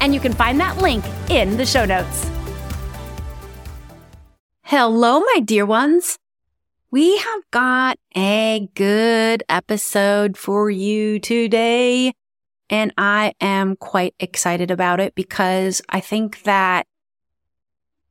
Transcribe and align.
and 0.00 0.14
you 0.14 0.20
can 0.20 0.32
find 0.32 0.60
that 0.60 0.78
link 0.78 1.04
in 1.28 1.56
the 1.56 1.66
show 1.66 1.84
notes. 1.84 2.30
Hello, 4.62 5.20
my 5.20 5.40
dear 5.44 5.64
ones. 5.64 6.18
We 6.90 7.18
have 7.18 7.42
got 7.50 7.98
a 8.16 8.68
good 8.74 9.42
episode 9.48 10.36
for 10.36 10.70
you 10.70 11.18
today. 11.18 12.12
And 12.70 12.92
I 12.98 13.34
am 13.40 13.76
quite 13.76 14.14
excited 14.20 14.70
about 14.70 15.00
it 15.00 15.14
because 15.14 15.80
I 15.88 16.00
think 16.00 16.42
that 16.42 16.86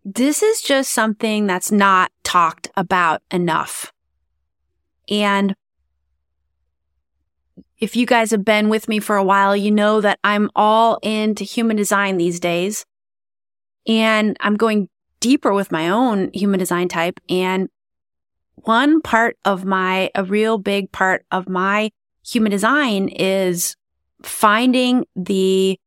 this 0.03 0.41
is 0.41 0.61
just 0.61 0.91
something 0.91 1.47
that's 1.47 1.71
not 1.71 2.11
talked 2.23 2.69
about 2.75 3.21
enough. 3.29 3.91
And 5.09 5.55
if 7.79 7.95
you 7.95 8.05
guys 8.05 8.31
have 8.31 8.43
been 8.43 8.69
with 8.69 8.87
me 8.87 8.99
for 8.99 9.15
a 9.15 9.23
while, 9.23 9.55
you 9.55 9.71
know 9.71 10.01
that 10.01 10.19
I'm 10.23 10.49
all 10.55 10.99
into 11.03 11.43
human 11.43 11.75
design 11.75 12.17
these 12.17 12.39
days. 12.39 12.85
And 13.87 14.35
I'm 14.39 14.55
going 14.55 14.89
deeper 15.19 15.53
with 15.53 15.71
my 15.71 15.89
own 15.89 16.31
human 16.33 16.59
design 16.59 16.87
type. 16.87 17.19
And 17.29 17.69
one 18.55 19.01
part 19.01 19.37
of 19.45 19.63
my, 19.63 20.09
a 20.15 20.23
real 20.23 20.57
big 20.57 20.91
part 20.91 21.25
of 21.31 21.47
my 21.47 21.91
human 22.25 22.51
design 22.51 23.09
is 23.09 23.75
finding 24.23 25.05
the 25.15 25.79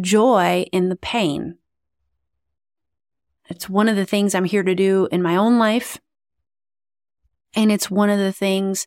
joy 0.00 0.66
in 0.70 0.90
the 0.90 0.96
pain. 0.96 1.56
It's 3.48 3.68
one 3.68 3.88
of 3.88 3.96
the 3.96 4.06
things 4.06 4.34
I'm 4.34 4.44
here 4.44 4.62
to 4.62 4.74
do 4.74 5.08
in 5.10 5.22
my 5.22 5.36
own 5.36 5.58
life. 5.58 5.98
And 7.54 7.72
it's 7.72 7.90
one 7.90 8.08
of 8.08 8.18
the 8.18 8.32
things 8.32 8.86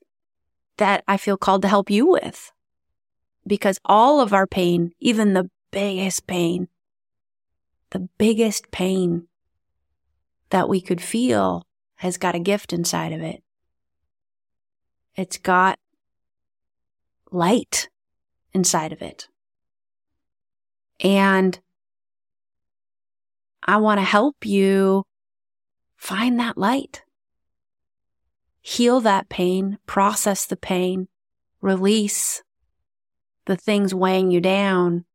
that 0.77 1.03
I 1.07 1.17
feel 1.17 1.37
called 1.37 1.61
to 1.63 1.67
help 1.67 1.89
you 1.89 2.07
with. 2.07 2.51
Because 3.47 3.79
all 3.85 4.19
of 4.19 4.33
our 4.33 4.47
pain, 4.47 4.91
even 4.99 5.33
the 5.33 5.49
biggest 5.71 6.27
pain, 6.27 6.67
the 7.91 8.07
biggest 8.17 8.71
pain 8.71 9.27
that 10.49 10.67
we 10.67 10.81
could 10.81 11.01
feel 11.01 11.65
has 11.95 12.17
got 12.17 12.35
a 12.35 12.39
gift 12.39 12.73
inside 12.73 13.13
of 13.13 13.21
it. 13.21 13.43
It's 15.15 15.37
got 15.37 15.79
light 17.31 17.89
inside 18.53 18.91
of 18.91 19.01
it. 19.01 19.27
And 20.99 21.59
I 23.63 23.77
want 23.77 23.99
to 23.99 24.05
help 24.05 24.45
you 24.45 25.03
find 25.95 26.39
that 26.39 26.57
light 26.57 27.04
heal 28.65 28.99
that 28.99 29.29
pain, 29.29 29.77
process 29.85 30.47
the 30.47 30.57
pain, 30.57 31.07
release 31.61 32.41
the 33.45 33.55
things 33.55 33.93
weighing 33.93 34.31
you 34.31 34.41
down 34.41 35.05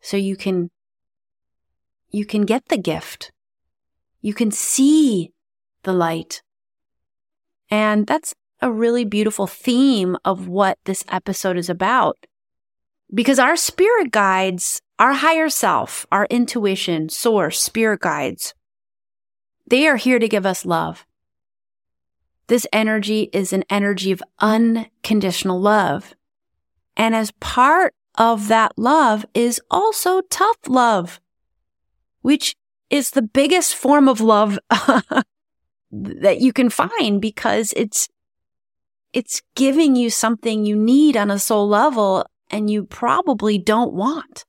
so 0.00 0.16
you 0.16 0.36
can, 0.36 0.70
you 2.10 2.24
can 2.24 2.42
get 2.42 2.68
the 2.68 2.78
gift. 2.78 3.32
You 4.20 4.34
can 4.34 4.52
see 4.52 5.32
the 5.82 5.92
light. 5.92 6.42
And 7.70 8.06
that's 8.06 8.32
a 8.60 8.70
really 8.70 9.04
beautiful 9.04 9.48
theme 9.48 10.16
of 10.24 10.46
what 10.46 10.78
this 10.84 11.04
episode 11.08 11.56
is 11.56 11.68
about. 11.68 12.24
Because 13.12 13.40
our 13.40 13.56
spirit 13.56 14.12
guides, 14.12 14.80
our 15.00 15.14
higher 15.14 15.48
self, 15.48 16.06
our 16.12 16.28
intuition, 16.30 17.08
source, 17.08 17.60
spirit 17.60 17.98
guides, 17.98 18.54
they 19.66 19.88
are 19.88 19.96
here 19.96 20.20
to 20.20 20.28
give 20.28 20.46
us 20.46 20.64
love. 20.64 21.04
This 22.46 22.66
energy 22.72 23.30
is 23.32 23.52
an 23.52 23.64
energy 23.70 24.12
of 24.12 24.22
unconditional 24.38 25.60
love. 25.60 26.14
And 26.96 27.14
as 27.14 27.32
part 27.32 27.94
of 28.16 28.48
that 28.48 28.72
love 28.78 29.24
is 29.34 29.60
also 29.70 30.20
tough 30.22 30.58
love, 30.68 31.20
which 32.20 32.54
is 32.90 33.10
the 33.10 33.22
biggest 33.22 33.74
form 33.74 34.08
of 34.08 34.20
love 34.20 34.58
that 35.90 36.40
you 36.40 36.52
can 36.52 36.70
find 36.70 37.20
because 37.20 37.72
it's, 37.76 38.08
it's 39.12 39.42
giving 39.54 39.96
you 39.96 40.10
something 40.10 40.64
you 40.64 40.76
need 40.76 41.16
on 41.16 41.30
a 41.30 41.38
soul 41.38 41.66
level 41.66 42.26
and 42.50 42.70
you 42.70 42.84
probably 42.84 43.58
don't 43.58 43.94
want. 43.94 44.44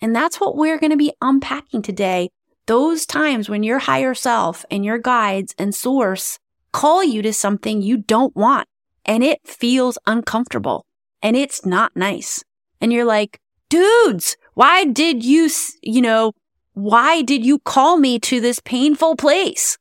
And 0.00 0.14
that's 0.14 0.40
what 0.40 0.56
we're 0.56 0.78
going 0.78 0.92
to 0.92 0.96
be 0.96 1.12
unpacking 1.20 1.82
today. 1.82 2.30
Those 2.66 3.04
times 3.04 3.50
when 3.50 3.62
your 3.62 3.80
higher 3.80 4.14
self 4.14 4.64
and 4.70 4.84
your 4.84 4.98
guides 4.98 5.54
and 5.58 5.74
source 5.74 6.38
call 6.72 7.02
you 7.04 7.22
to 7.22 7.32
something 7.32 7.82
you 7.82 7.98
don't 7.98 8.34
want 8.34 8.68
and 9.04 9.22
it 9.24 9.40
feels 9.46 9.98
uncomfortable 10.06 10.86
and 11.22 11.36
it's 11.36 11.64
not 11.66 11.96
nice. 11.96 12.42
And 12.80 12.92
you're 12.92 13.04
like, 13.04 13.40
dudes, 13.68 14.36
why 14.54 14.84
did 14.84 15.24
you, 15.24 15.48
you 15.82 16.00
know, 16.00 16.32
why 16.74 17.22
did 17.22 17.44
you 17.44 17.58
call 17.58 17.96
me 17.96 18.18
to 18.20 18.40
this 18.40 18.60
painful 18.60 19.16
place? 19.16 19.76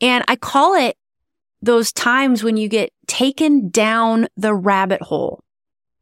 And 0.00 0.24
I 0.28 0.36
call 0.36 0.74
it 0.74 0.96
those 1.60 1.92
times 1.92 2.42
when 2.42 2.56
you 2.56 2.68
get 2.68 2.90
taken 3.06 3.68
down 3.68 4.28
the 4.36 4.54
rabbit 4.54 5.02
hole. 5.02 5.42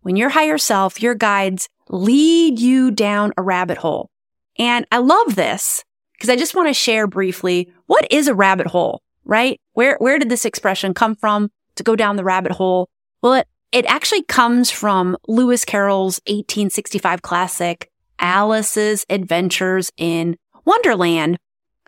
When 0.03 0.17
your 0.17 0.29
higher 0.29 0.59
self, 0.59 1.03
your 1.03 1.15
guides 1.15 1.69
lead 1.89 2.61
you 2.61 2.91
down 2.91 3.33
a 3.37 3.43
rabbit 3.43 3.79
hole. 3.79 4.11
And 4.59 4.87
I 4.93 4.99
love 4.99 5.35
this 5.35 5.85
because 6.19 6.31
I 6.31 6.37
just 6.37 6.57
want 6.57 6.69
to 6.69 6.75
share 6.75 7.07
briefly 7.07 7.73
what 7.87 8.07
is 8.11 8.27
a 8.27 8.35
rabbit 8.35 8.67
hole, 8.67 9.03
right? 9.25 9.61
Where, 9.75 9.97
where 9.99 10.19
did 10.19 10.29
this 10.29 10.45
expression 10.45 10.93
come 10.93 11.15
from 11.15 11.51
to 11.77 11.85
go 11.85 11.95
down 11.95 12.17
the 12.17 12.25
rabbit 12.25 12.53
hole? 12.53 12.89
Well, 13.23 13.35
it, 13.35 13.47
it 13.71 13.87
actually 13.87 14.25
comes 14.25 14.69
from 14.69 15.17
Lewis 15.29 15.65
Carroll's 15.65 16.21
1865 16.27 17.23
classic, 17.23 17.89
Alice's 18.19 19.07
Adventures 19.09 19.93
in 19.97 20.37
Wonderland. 20.65 21.39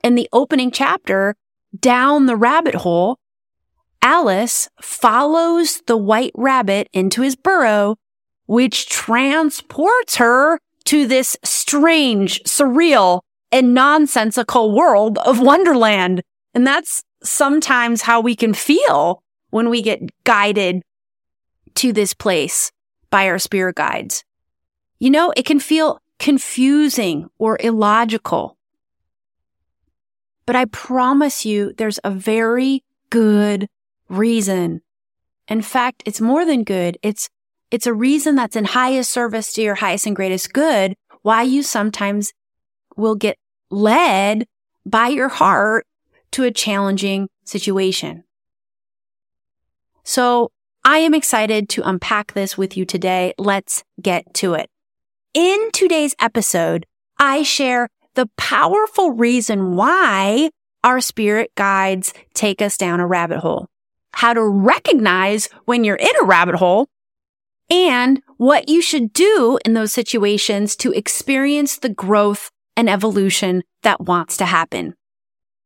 In 0.05 0.15
the 0.15 0.29
opening 0.33 0.71
chapter, 0.71 1.35
down 1.79 2.27
the 2.27 2.37
rabbit 2.37 2.77
hole, 2.77 3.19
Alice 4.01 4.69
follows 4.81 5.83
the 5.87 5.97
white 5.97 6.33
rabbit 6.37 6.89
into 6.93 7.23
his 7.23 7.35
burrow, 7.35 7.97
which 8.47 8.89
transports 8.89 10.17
her 10.17 10.61
to 10.85 11.07
this 11.07 11.37
strange, 11.45 12.41
surreal, 12.45 13.23
and 13.53 13.75
nonsensical 13.75 14.75
world 14.75 15.19
of 15.19 15.41
Wonderland. 15.41 16.22
And 16.55 16.66
that's 16.66 17.03
sometimes 17.22 18.03
how 18.03 18.21
we 18.21 18.34
can 18.34 18.55
feel 18.55 19.22
when 19.50 19.69
we 19.69 19.83
get 19.83 20.00
guided 20.25 20.83
to 21.77 21.93
this 21.93 22.15
place 22.15 22.72
by 23.11 23.27
our 23.28 23.38
spirit 23.38 23.77
guides. 23.77 24.25
You 24.99 25.11
know, 25.11 25.33
it 25.37 25.47
can 25.47 25.61
feel 25.61 26.00
confusing 26.19 27.28
or 27.38 27.59
illogical. 27.61 28.56
But 30.47 30.56
I 30.56 30.67
promise 30.67 31.44
you, 31.44 31.72
there's 31.77 31.99
a 32.05 32.11
very 32.11 32.84
good 33.09 33.69
reason. 34.09 34.82
In 35.49 35.62
fact, 35.62 36.03
it's 36.06 36.21
more 36.21 36.44
than 36.44 36.65
good. 36.65 36.99
It's, 37.03 37.28
it's 37.70 37.87
a 37.87 37.94
reason 37.94 38.35
that's 38.35 38.56
in 38.56 38.64
highest 38.64 39.11
service 39.11 39.52
to 39.55 39.62
your 39.62 39.76
highest 39.76 40.06
and 40.06 40.17
greatest 40.17 40.52
good 40.52 40.94
why 41.23 41.43
you 41.43 41.62
sometimes 41.62 42.32
will 42.97 43.14
get 43.14 43.38
led 43.70 44.46
by 44.84 45.08
your 45.08 45.28
heart 45.28 45.87
to 46.32 46.44
a 46.44 46.50
challenging 46.50 47.28
situation. 47.44 48.25
So 50.05 50.50
I 50.84 50.99
am 50.99 51.14
excited 51.14 51.69
to 51.70 51.88
unpack 51.88 52.32
this 52.32 52.56
with 52.56 52.76
you 52.76 52.84
today. 52.84 53.34
Let's 53.38 53.84
get 54.00 54.32
to 54.34 54.55
it. 54.55 54.70
In 55.34 55.70
today's 55.72 56.14
episode, 56.20 56.87
I 57.19 57.43
share 57.43 57.88
the 58.14 58.28
powerful 58.37 59.12
reason 59.12 59.76
why 59.76 60.50
our 60.82 61.00
spirit 61.00 61.52
guides 61.55 62.12
take 62.34 62.62
us 62.62 62.76
down 62.76 62.99
a 63.00 63.06
rabbit 63.06 63.38
hole, 63.38 63.69
how 64.12 64.32
to 64.32 64.43
recognize 64.43 65.49
when 65.66 65.84
you're 65.84 65.96
in 65.96 66.11
a 66.20 66.25
rabbit 66.25 66.56
hole, 66.56 66.88
and 67.69 68.23
what 68.38 68.69
you 68.69 68.82
should 68.82 69.12
do 69.12 69.58
in 69.64 69.75
those 69.75 69.93
situations 69.93 70.75
to 70.76 70.93
experience 70.93 71.76
the 71.76 71.88
growth 71.88 72.50
and 72.81 72.88
evolution 72.88 73.62
that 73.82 74.00
wants 74.00 74.38
to 74.38 74.47
happen. 74.47 74.94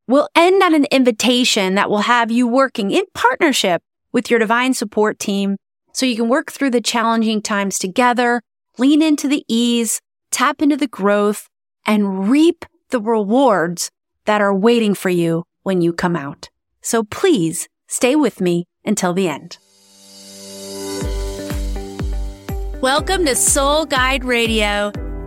We'll 0.09 0.29
end 0.35 0.63
on 0.65 0.75
an 0.75 0.87
invitation 0.91 1.77
that 1.77 1.89
will 1.89 2.03
have 2.03 2.33
you 2.33 2.49
working 2.49 2.91
in 2.91 3.05
partnership 3.15 3.83
with 4.13 4.31
your 4.31 4.41
divine 4.41 4.75
support 4.75 5.21
team 5.21 5.57
so 5.93 6.07
you 6.07 6.17
can 6.17 6.29
work 6.29 6.51
through 6.51 6.71
the 6.71 6.81
challenging 6.81 7.41
times 7.41 7.79
together 7.79 8.43
lean 8.79 9.01
into 9.01 9.29
the 9.29 9.45
ease, 9.47 10.01
tap 10.33 10.61
into 10.61 10.77
the 10.77 10.89
growth, 10.89 11.49
and 11.87 12.29
reap 12.29 12.65
the 12.91 13.01
rewards 13.01 13.91
that 14.25 14.41
are 14.41 14.55
waiting 14.55 14.95
for 14.95 15.11
you 15.11 15.45
when 15.63 15.81
you 15.81 15.93
come 15.93 16.17
out. 16.17 16.51
So 16.83 17.05
please 17.05 17.69
stay 17.87 18.17
with 18.17 18.41
me 18.41 18.67
until 18.85 19.13
the 19.13 19.29
end. 19.29 19.59
Welcome 22.81 23.25
to 23.27 23.37
Soul 23.37 23.87
Guide 23.87 24.25
Radio, 24.25 24.91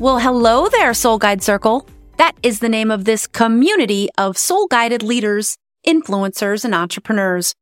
Well, 0.00 0.18
hello 0.18 0.68
there, 0.68 0.92
Soul 0.92 1.18
Guide 1.18 1.40
Circle. 1.40 1.86
That 2.18 2.34
is 2.42 2.58
the 2.58 2.68
name 2.68 2.90
of 2.90 3.04
this 3.04 3.28
community 3.28 4.08
of 4.18 4.36
soul 4.36 4.66
guided 4.66 5.04
leaders, 5.04 5.56
influencers, 5.86 6.64
and 6.64 6.74
entrepreneurs. 6.74 7.54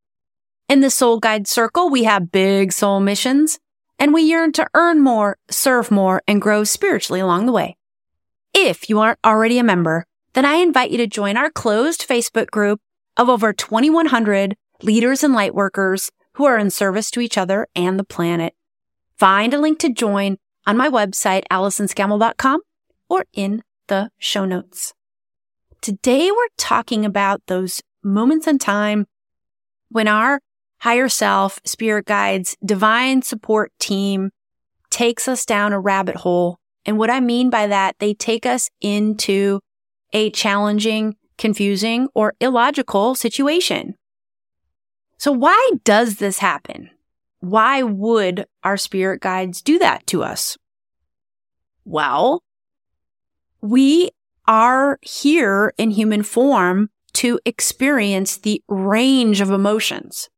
In 0.67 0.81
the 0.81 0.89
Soul 0.89 1.19
Guide 1.19 1.47
Circle, 1.47 1.91
we 1.91 2.05
have 2.05 2.31
big 2.31 2.73
soul 2.73 2.99
missions 2.99 3.59
and 3.99 4.15
we 4.15 4.23
yearn 4.23 4.51
to 4.53 4.67
earn 4.73 4.99
more, 4.99 5.37
serve 5.51 5.91
more, 5.91 6.23
and 6.27 6.41
grow 6.41 6.63
spiritually 6.63 7.19
along 7.19 7.45
the 7.45 7.51
way. 7.51 7.77
If 8.51 8.89
you 8.89 8.99
aren't 8.99 9.19
already 9.23 9.59
a 9.59 9.63
member, 9.63 10.07
then 10.33 10.43
I 10.43 10.55
invite 10.55 10.89
you 10.89 10.97
to 10.97 11.07
join 11.07 11.37
our 11.37 11.51
closed 11.51 12.07
Facebook 12.07 12.49
group 12.49 12.81
of 13.15 13.29
over 13.29 13.53
2100 13.53 14.55
leaders 14.81 15.23
and 15.23 15.35
lightworkers 15.35 16.09
who 16.33 16.45
are 16.45 16.57
in 16.57 16.71
service 16.71 17.11
to 17.11 17.21
each 17.21 17.37
other 17.37 17.67
and 17.75 17.99
the 17.99 18.03
planet. 18.03 18.55
Find 19.19 19.53
a 19.53 19.59
link 19.59 19.77
to 19.79 19.93
join 19.93 20.37
on 20.65 20.77
my 20.77 20.89
website, 20.89 21.43
AllisonScammell.com 21.51 22.61
or 23.09 23.25
in 23.33 23.63
the 23.87 24.09
show 24.17 24.45
notes. 24.45 24.93
Today 25.81 26.31
we're 26.31 26.47
talking 26.57 27.05
about 27.05 27.41
those 27.47 27.81
moments 28.03 28.47
in 28.47 28.57
time 28.57 29.05
when 29.89 30.07
our 30.07 30.39
higher 30.79 31.09
self, 31.09 31.59
spirit 31.65 32.05
guides, 32.05 32.57
divine 32.65 33.21
support 33.21 33.71
team 33.79 34.31
takes 34.89 35.27
us 35.27 35.45
down 35.45 35.73
a 35.73 35.79
rabbit 35.79 36.17
hole. 36.17 36.59
And 36.85 36.97
what 36.97 37.09
I 37.09 37.19
mean 37.19 37.49
by 37.49 37.67
that, 37.67 37.95
they 37.99 38.13
take 38.13 38.45
us 38.45 38.69
into 38.81 39.59
a 40.11 40.29
challenging, 40.31 41.15
confusing, 41.37 42.07
or 42.13 42.35
illogical 42.39 43.15
situation. 43.15 43.95
So 45.17 45.31
why 45.31 45.71
does 45.83 46.17
this 46.17 46.39
happen? 46.39 46.89
Why 47.43 47.83
would 47.83 48.45
our 48.63 48.77
spirit 48.77 49.19
guides 49.19 49.61
do 49.61 49.77
that 49.79 50.07
to 50.07 50.23
us? 50.23 50.57
Well, 51.83 52.41
we 53.59 54.11
are 54.47 54.97
here 55.01 55.73
in 55.77 55.91
human 55.91 56.23
form 56.23 56.89
to 57.15 57.41
experience 57.43 58.37
the 58.37 58.63
range 58.69 59.41
of 59.41 59.51
emotions. 59.51 60.29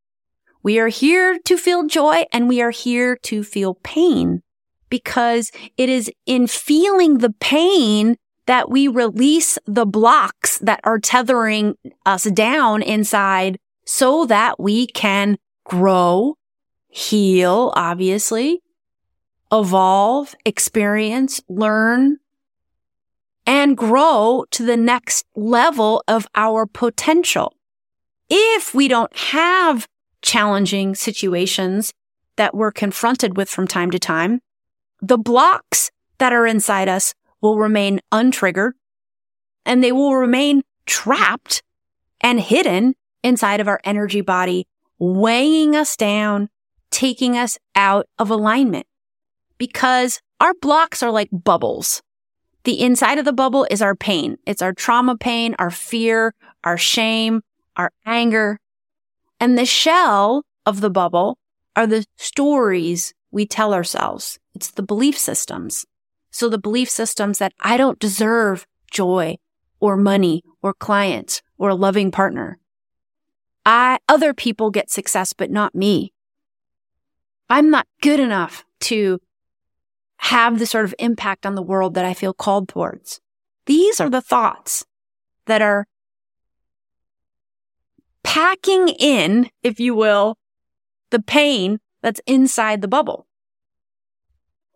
We 0.64 0.80
are 0.80 0.88
here 0.88 1.38
to 1.44 1.56
feel 1.56 1.86
joy 1.86 2.24
and 2.32 2.48
we 2.48 2.60
are 2.60 2.72
here 2.72 3.16
to 3.22 3.44
feel 3.44 3.74
pain 3.84 4.42
because 4.88 5.52
it 5.76 5.88
is 5.88 6.10
in 6.26 6.48
feeling 6.48 7.18
the 7.18 7.34
pain 7.38 8.16
that 8.46 8.68
we 8.68 8.88
release 8.88 9.60
the 9.64 9.86
blocks 9.86 10.58
that 10.58 10.80
are 10.82 10.98
tethering 10.98 11.76
us 12.04 12.24
down 12.24 12.82
inside 12.82 13.58
so 13.84 14.26
that 14.26 14.58
we 14.58 14.88
can 14.88 15.38
grow, 15.64 16.34
heal, 16.96 17.74
obviously, 17.76 18.62
evolve, 19.52 20.34
experience, 20.46 21.42
learn, 21.46 22.16
and 23.46 23.76
grow 23.76 24.46
to 24.50 24.64
the 24.64 24.78
next 24.78 25.26
level 25.36 26.02
of 26.08 26.26
our 26.34 26.64
potential. 26.64 27.52
If 28.30 28.74
we 28.74 28.88
don't 28.88 29.14
have 29.14 29.86
challenging 30.22 30.94
situations 30.94 31.92
that 32.36 32.54
we're 32.54 32.72
confronted 32.72 33.36
with 33.36 33.50
from 33.50 33.68
time 33.68 33.90
to 33.90 33.98
time, 33.98 34.40
the 35.02 35.18
blocks 35.18 35.90
that 36.16 36.32
are 36.32 36.46
inside 36.46 36.88
us 36.88 37.12
will 37.42 37.58
remain 37.58 38.00
untriggered 38.10 38.72
and 39.66 39.84
they 39.84 39.92
will 39.92 40.16
remain 40.16 40.62
trapped 40.86 41.62
and 42.22 42.40
hidden 42.40 42.94
inside 43.22 43.60
of 43.60 43.68
our 43.68 43.80
energy 43.84 44.22
body, 44.22 44.66
weighing 44.98 45.76
us 45.76 45.94
down, 45.94 46.48
taking 46.96 47.36
us 47.36 47.58
out 47.74 48.06
of 48.18 48.30
alignment 48.30 48.86
because 49.58 50.22
our 50.40 50.54
blocks 50.62 51.02
are 51.02 51.10
like 51.10 51.28
bubbles. 51.30 52.00
The 52.64 52.80
inside 52.80 53.18
of 53.18 53.26
the 53.26 53.34
bubble 53.34 53.66
is 53.70 53.82
our 53.82 53.94
pain. 53.94 54.38
It's 54.46 54.62
our 54.62 54.72
trauma 54.72 55.14
pain, 55.14 55.54
our 55.58 55.70
fear, 55.70 56.34
our 56.64 56.78
shame, 56.78 57.42
our 57.76 57.92
anger, 58.06 58.58
and 59.38 59.58
the 59.58 59.66
shell 59.66 60.44
of 60.64 60.80
the 60.80 60.88
bubble 60.88 61.36
are 61.76 61.86
the 61.86 62.06
stories 62.16 63.12
we 63.30 63.44
tell 63.44 63.74
ourselves. 63.74 64.38
It's 64.54 64.70
the 64.70 64.82
belief 64.82 65.18
systems. 65.18 65.84
So 66.30 66.48
the 66.48 66.56
belief 66.56 66.88
systems 66.88 67.38
that 67.40 67.52
I 67.60 67.76
don't 67.76 67.98
deserve 67.98 68.66
joy 68.90 69.36
or 69.80 69.98
money 69.98 70.44
or 70.62 70.72
clients 70.72 71.42
or 71.58 71.68
a 71.68 71.74
loving 71.74 72.10
partner. 72.10 72.58
I, 73.66 73.98
other 74.08 74.32
people 74.32 74.70
get 74.70 74.90
success, 74.90 75.34
but 75.34 75.50
not 75.50 75.74
me. 75.74 76.14
I'm 77.48 77.70
not 77.70 77.86
good 78.02 78.20
enough 78.20 78.64
to 78.80 79.20
have 80.18 80.58
the 80.58 80.66
sort 80.66 80.84
of 80.84 80.94
impact 80.98 81.46
on 81.46 81.54
the 81.54 81.62
world 81.62 81.94
that 81.94 82.04
I 82.04 82.14
feel 82.14 82.32
called 82.32 82.68
towards. 82.68 83.20
These 83.66 84.00
are 84.00 84.10
the 84.10 84.20
thoughts 84.20 84.84
that 85.46 85.62
are 85.62 85.86
packing 88.22 88.88
in, 88.88 89.50
if 89.62 89.78
you 89.78 89.94
will, 89.94 90.36
the 91.10 91.22
pain 91.22 91.78
that's 92.02 92.20
inside 92.26 92.82
the 92.82 92.88
bubble. 92.88 93.26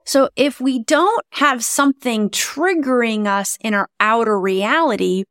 So 0.05 0.29
if 0.35 0.61
we 0.61 0.83
don't 0.83 1.25
have 1.33 1.65
something 1.65 2.31
triggering 2.31 3.27
us 3.27 3.57
in 3.61 3.75
our 3.75 3.89
outer 3.99 4.41
reality 4.41 5.25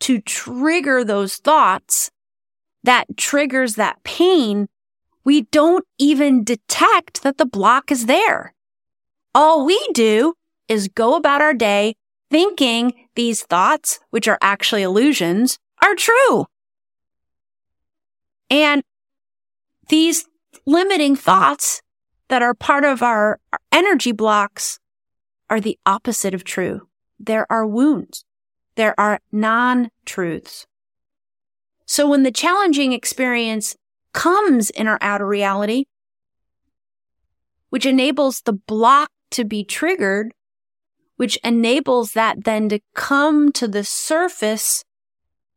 to 0.00 0.20
trigger 0.20 1.04
those 1.04 1.36
thoughts 1.36 2.10
that 2.82 3.16
triggers 3.16 3.74
that 3.74 4.02
pain, 4.02 4.68
we 5.30 5.42
don't 5.42 5.86
even 5.96 6.42
detect 6.42 7.22
that 7.22 7.38
the 7.38 7.46
block 7.46 7.92
is 7.92 8.06
there. 8.06 8.52
All 9.32 9.64
we 9.64 9.78
do 9.94 10.34
is 10.66 10.88
go 10.88 11.14
about 11.14 11.40
our 11.40 11.54
day 11.54 11.94
thinking 12.32 13.06
these 13.14 13.44
thoughts, 13.44 14.00
which 14.10 14.26
are 14.26 14.38
actually 14.42 14.82
illusions, 14.82 15.56
are 15.84 15.94
true. 15.94 16.46
And 18.50 18.82
these 19.88 20.26
limiting 20.66 21.14
thoughts 21.14 21.80
that 22.26 22.42
are 22.42 22.52
part 22.52 22.84
of 22.84 23.00
our, 23.00 23.38
energy 23.70 24.10
blocks 24.10 24.80
are 25.48 25.60
the 25.60 25.78
opposite 25.86 26.34
of 26.34 26.42
true. 26.42 26.88
There 27.20 27.46
are 27.52 27.64
wounds. 27.64 28.24
There 28.74 28.98
are 28.98 29.20
non-truths. 29.30 30.66
So 31.86 32.08
when 32.08 32.24
the 32.24 32.32
challenging 32.32 32.92
experience 32.92 33.76
comes 34.12 34.70
in 34.70 34.86
our 34.86 34.98
outer 35.00 35.26
reality, 35.26 35.84
which 37.70 37.86
enables 37.86 38.40
the 38.42 38.52
block 38.52 39.10
to 39.30 39.44
be 39.44 39.64
triggered, 39.64 40.32
which 41.16 41.38
enables 41.44 42.12
that 42.12 42.44
then 42.44 42.68
to 42.68 42.80
come 42.94 43.52
to 43.52 43.68
the 43.68 43.84
surface 43.84 44.84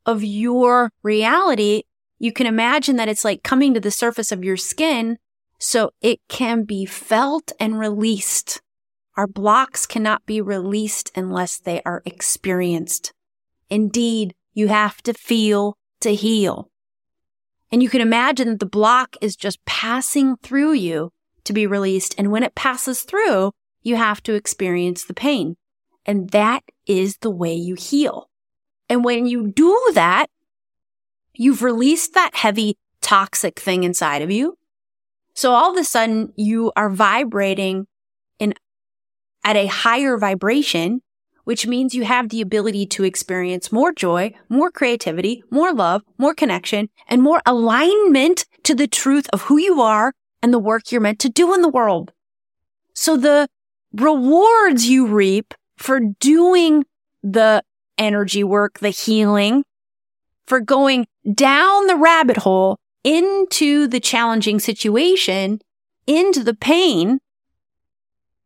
of 0.06 0.24
your 0.24 0.92
reality 1.02 1.84
you 2.24 2.32
can 2.32 2.48
imagine 2.48 2.96
that 2.96 3.10
it's 3.10 3.26
like 3.26 3.44
coming 3.44 3.74
to 3.74 3.82
the 3.82 3.92
surface 3.92 4.32
of 4.32 4.46
your 4.46 4.56
skin 4.56 5.18
so 5.60 5.92
it 6.00 6.22
can 6.30 6.64
be 6.64 6.86
felt 6.86 7.52
and 7.60 7.78
released. 7.78 8.62
Our 9.18 9.28
blocks 9.28 9.86
cannot 9.86 10.26
be 10.26 10.40
released 10.40 11.12
unless 11.18 11.60
they 11.60 11.82
are 11.86 12.02
experienced. 12.06 13.12
Indeed, 13.70 14.36
you 14.54 14.70
have 14.70 15.02
to 15.04 15.14
feel 15.14 15.76
to 16.00 16.16
heal. 16.16 16.70
And 17.74 17.84
you 17.84 17.90
can 17.90 18.00
imagine 18.00 18.48
that 18.48 18.60
the 18.62 18.66
block 18.66 19.18
is 19.20 19.36
just 19.36 19.66
passing 19.66 20.38
through 20.38 20.74
you 20.74 21.12
to 21.44 21.52
be 21.52 21.68
released. 21.68 22.16
And 22.18 22.32
when 22.32 22.44
it 22.44 22.56
passes 22.56 23.02
through, 23.02 23.52
you 23.82 23.98
have 23.98 24.24
to 24.24 24.36
experience 24.36 25.04
the 25.04 25.14
pain. 25.14 25.58
And 26.06 26.30
that 26.30 26.64
is 26.86 27.18
the 27.18 27.30
way 27.30 27.54
you 27.54 27.76
heal. 27.76 28.30
And 28.88 29.04
when 29.04 29.26
you 29.26 29.48
do 29.48 29.92
that, 29.94 30.28
You've 31.34 31.64
released 31.64 32.14
that 32.14 32.36
heavy, 32.36 32.78
toxic 33.02 33.60
thing 33.60 33.84
inside 33.84 34.22
of 34.22 34.30
you. 34.30 34.58
So 35.34 35.52
all 35.52 35.72
of 35.72 35.78
a 35.78 35.84
sudden 35.84 36.32
you 36.36 36.72
are 36.76 36.90
vibrating 36.90 37.88
in 38.38 38.54
at 39.44 39.56
a 39.56 39.66
higher 39.66 40.18
vibration, 40.18 41.02
which 41.44 41.68
means 41.68 41.94
you 41.94 42.04
have 42.04 42.30
the 42.30 42.42
ability 42.42 42.86
to 42.86 43.04
experience 43.04 43.72
more 43.72 43.92
joy, 43.92 44.34
more 44.50 44.72
creativity, 44.72 45.44
more 45.50 45.74
love, 45.74 46.04
more 46.18 46.34
connection, 46.34 46.90
and 47.08 47.22
more 47.22 47.42
alignment 47.46 48.46
to 48.64 48.74
the 48.74 48.88
truth 48.88 49.28
of 49.34 49.44
who 49.44 49.58
you 49.58 49.82
are 49.82 50.14
and 50.42 50.54
the 50.54 50.60
work 50.60 50.92
you're 50.92 51.02
meant 51.02 51.20
to 51.20 51.30
do 51.30 51.54
in 51.54 51.62
the 51.62 51.70
world. 51.70 52.12
So 52.94 53.18
the 53.18 53.48
rewards 53.94 54.88
you 54.88 55.08
reap 55.08 55.54
for 55.78 56.00
doing 56.00 56.86
the 57.24 57.64
energy 57.98 58.44
work, 58.44 58.80
the 58.80 58.90
healing, 58.90 59.64
for 60.46 60.60
going 60.60 61.08
down 61.34 61.88
the 61.88 61.96
rabbit 61.96 62.38
hole 62.38 62.80
into 63.04 63.88
the 63.88 64.00
challenging 64.00 64.60
situation, 64.60 65.60
into 66.08 66.44
the 66.44 66.54
pain 66.54 67.20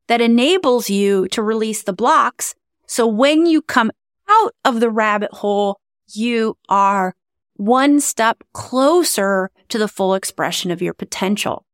that 0.07 0.21
enables 0.21 0.89
you 0.89 1.27
to 1.29 1.41
release 1.41 1.83
the 1.83 1.93
blocks. 1.93 2.55
So 2.87 3.05
when 3.05 3.45
you 3.45 3.61
come 3.61 3.91
out 4.29 4.55
of 4.65 4.79
the 4.79 4.89
rabbit 4.89 5.31
hole, 5.33 5.79
you 6.13 6.57
are 6.69 7.15
one 7.55 7.99
step 7.99 8.43
closer 8.53 9.51
to 9.69 9.77
the 9.77 9.87
full 9.87 10.13
expression 10.13 10.71
of 10.71 10.81
your 10.81 10.93
potential. 10.93 11.65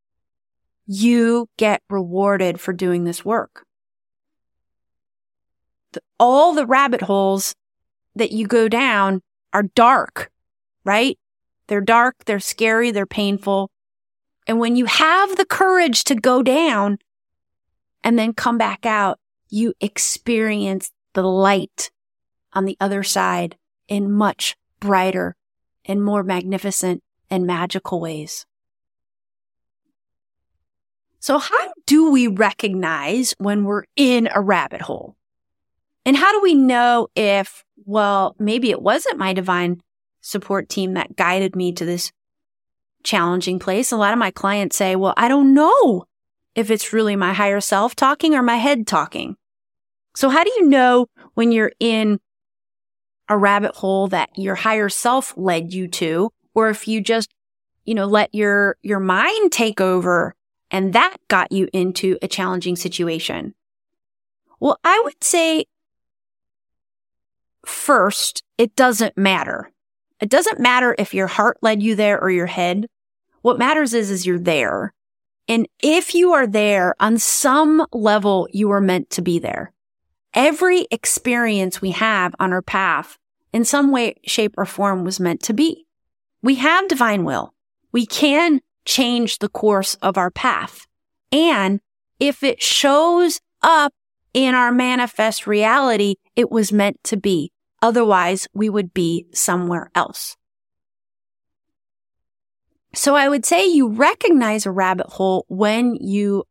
You 0.86 1.48
get 1.56 1.82
rewarded 1.88 2.60
for 2.60 2.72
doing 2.72 3.04
this 3.04 3.24
work. 3.24 3.64
The, 5.92 6.02
all 6.18 6.52
the 6.52 6.66
rabbit 6.66 7.02
holes 7.02 7.54
that 8.16 8.32
you 8.32 8.46
go 8.46 8.68
down 8.68 9.22
are 9.52 9.62
dark, 9.62 10.30
right? 10.84 11.18
They're 11.68 11.80
dark, 11.80 12.24
they're 12.26 12.40
scary, 12.40 12.90
they're 12.90 13.06
painful. 13.06 13.70
And 14.46 14.58
when 14.58 14.76
you 14.76 14.86
have 14.86 15.36
the 15.36 15.46
courage 15.46 16.04
to 16.04 16.14
go 16.14 16.42
down 16.42 16.98
and 18.02 18.18
then 18.18 18.34
come 18.34 18.58
back 18.58 18.84
out, 18.84 19.18
you 19.48 19.72
experience 19.80 20.90
the 21.14 21.22
light 21.22 21.90
on 22.52 22.64
the 22.64 22.76
other 22.80 23.02
side 23.02 23.56
in 23.88 24.12
much 24.12 24.56
brighter 24.80 25.36
and 25.84 26.02
more 26.02 26.22
magnificent 26.22 27.02
and 27.30 27.46
magical 27.46 28.00
ways. 28.00 28.46
So 31.18 31.38
how 31.38 31.72
do 31.86 32.10
we 32.10 32.26
recognize 32.26 33.34
when 33.38 33.64
we're 33.64 33.84
in 33.96 34.28
a 34.34 34.42
rabbit 34.42 34.82
hole? 34.82 35.16
And 36.04 36.16
how 36.16 36.32
do 36.32 36.42
we 36.42 36.54
know 36.54 37.08
if, 37.14 37.64
well, 37.86 38.36
maybe 38.38 38.70
it 38.70 38.82
wasn't 38.82 39.18
my 39.18 39.32
divine 39.32 39.80
support 40.20 40.68
team 40.68 40.94
that 40.94 41.16
guided 41.16 41.56
me 41.56 41.72
to 41.72 41.84
this 41.84 42.12
challenging 43.02 43.58
place. 43.58 43.92
A 43.92 43.96
lot 43.96 44.12
of 44.12 44.18
my 44.18 44.30
clients 44.30 44.76
say, 44.76 44.96
well, 44.96 45.14
I 45.16 45.28
don't 45.28 45.54
know 45.54 46.04
if 46.54 46.70
it's 46.70 46.92
really 46.92 47.16
my 47.16 47.32
higher 47.32 47.60
self 47.60 47.94
talking 47.94 48.34
or 48.34 48.42
my 48.42 48.56
head 48.56 48.86
talking. 48.86 49.36
So 50.14 50.28
how 50.28 50.44
do 50.44 50.50
you 50.56 50.68
know 50.68 51.06
when 51.34 51.52
you're 51.52 51.72
in 51.80 52.20
a 53.28 53.36
rabbit 53.36 53.74
hole 53.74 54.08
that 54.08 54.30
your 54.36 54.54
higher 54.54 54.88
self 54.88 55.34
led 55.36 55.72
you 55.72 55.88
to, 55.88 56.30
or 56.54 56.70
if 56.70 56.86
you 56.86 57.00
just, 57.00 57.32
you 57.84 57.94
know, 57.94 58.06
let 58.06 58.34
your, 58.34 58.76
your 58.82 59.00
mind 59.00 59.50
take 59.50 59.80
over 59.80 60.34
and 60.70 60.92
that 60.92 61.16
got 61.28 61.52
you 61.52 61.68
into 61.72 62.18
a 62.22 62.28
challenging 62.28 62.76
situation? 62.76 63.54
Well, 64.60 64.78
I 64.84 65.00
would 65.04 65.22
say 65.22 65.66
first, 67.66 68.42
it 68.56 68.76
doesn't 68.76 69.16
matter. 69.16 69.70
It 70.20 70.30
doesn't 70.30 70.60
matter 70.60 70.94
if 70.98 71.12
your 71.12 71.26
heart 71.26 71.58
led 71.60 71.82
you 71.82 71.94
there 71.94 72.20
or 72.20 72.30
your 72.30 72.46
head. 72.46 72.86
What 73.42 73.58
matters 73.58 73.92
is, 73.92 74.10
is 74.10 74.24
you're 74.24 74.38
there. 74.38 74.94
And 75.48 75.68
if 75.82 76.14
you 76.14 76.32
are 76.32 76.46
there 76.46 76.94
on 77.00 77.18
some 77.18 77.84
level, 77.92 78.48
you 78.52 78.70
are 78.70 78.80
meant 78.80 79.10
to 79.10 79.22
be 79.22 79.38
there. 79.38 79.73
Every 80.34 80.86
experience 80.90 81.80
we 81.80 81.92
have 81.92 82.34
on 82.40 82.52
our 82.52 82.62
path 82.62 83.18
in 83.52 83.64
some 83.64 83.92
way, 83.92 84.16
shape 84.26 84.54
or 84.58 84.66
form 84.66 85.04
was 85.04 85.20
meant 85.20 85.40
to 85.44 85.54
be. 85.54 85.86
We 86.42 86.56
have 86.56 86.88
divine 86.88 87.22
will. 87.22 87.54
We 87.92 88.04
can 88.04 88.60
change 88.84 89.38
the 89.38 89.48
course 89.48 89.94
of 90.02 90.18
our 90.18 90.32
path. 90.32 90.88
And 91.30 91.80
if 92.18 92.42
it 92.42 92.60
shows 92.60 93.40
up 93.62 93.94
in 94.32 94.56
our 94.56 94.72
manifest 94.72 95.46
reality, 95.46 96.16
it 96.34 96.50
was 96.50 96.72
meant 96.72 97.02
to 97.04 97.16
be. 97.16 97.52
Otherwise, 97.80 98.48
we 98.52 98.68
would 98.68 98.92
be 98.92 99.26
somewhere 99.32 99.88
else. 99.94 100.36
So 102.92 103.14
I 103.14 103.28
would 103.28 103.46
say 103.46 103.66
you 103.66 103.88
recognize 103.88 104.66
a 104.66 104.72
rabbit 104.72 105.06
hole 105.06 105.44
when 105.48 105.94
you 105.96 106.44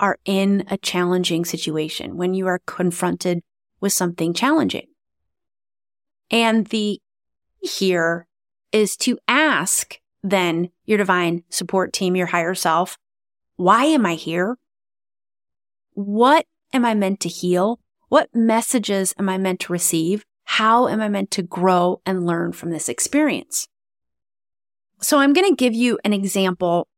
are 0.00 0.18
in 0.24 0.64
a 0.68 0.78
challenging 0.78 1.44
situation, 1.44 2.16
when 2.16 2.34
you 2.34 2.48
are 2.48 2.60
confronted 2.66 3.42
with 3.80 3.92
something 3.92 4.34
challenging. 4.34 4.86
And 6.30 6.66
the 6.66 7.00
here 7.60 8.26
is 8.72 8.96
to 8.96 9.18
ask 9.28 10.00
then 10.22 10.70
your 10.84 10.98
divine 10.98 11.44
support 11.50 11.92
team, 11.92 12.16
your 12.16 12.26
higher 12.26 12.54
self, 12.54 12.96
why 13.56 13.84
am 13.84 14.06
I 14.06 14.14
here? 14.14 14.56
What 15.92 16.46
am 16.72 16.84
I 16.84 16.94
meant 16.94 17.20
to 17.20 17.28
heal? 17.28 17.78
What 18.08 18.28
messages 18.34 19.14
am 19.18 19.28
I 19.28 19.38
meant 19.38 19.60
to 19.60 19.72
receive? 19.72 20.24
How 20.44 20.88
am 20.88 21.00
I 21.00 21.08
meant 21.08 21.30
to 21.32 21.42
grow 21.42 22.00
and 22.04 22.26
learn 22.26 22.52
from 22.52 22.70
this 22.70 22.88
experience? 22.88 23.68
So 25.00 25.18
I'm 25.18 25.32
going 25.32 25.48
to 25.48 25.56
give 25.56 25.74
you 25.74 25.98
an 26.04 26.12
example 26.12 26.88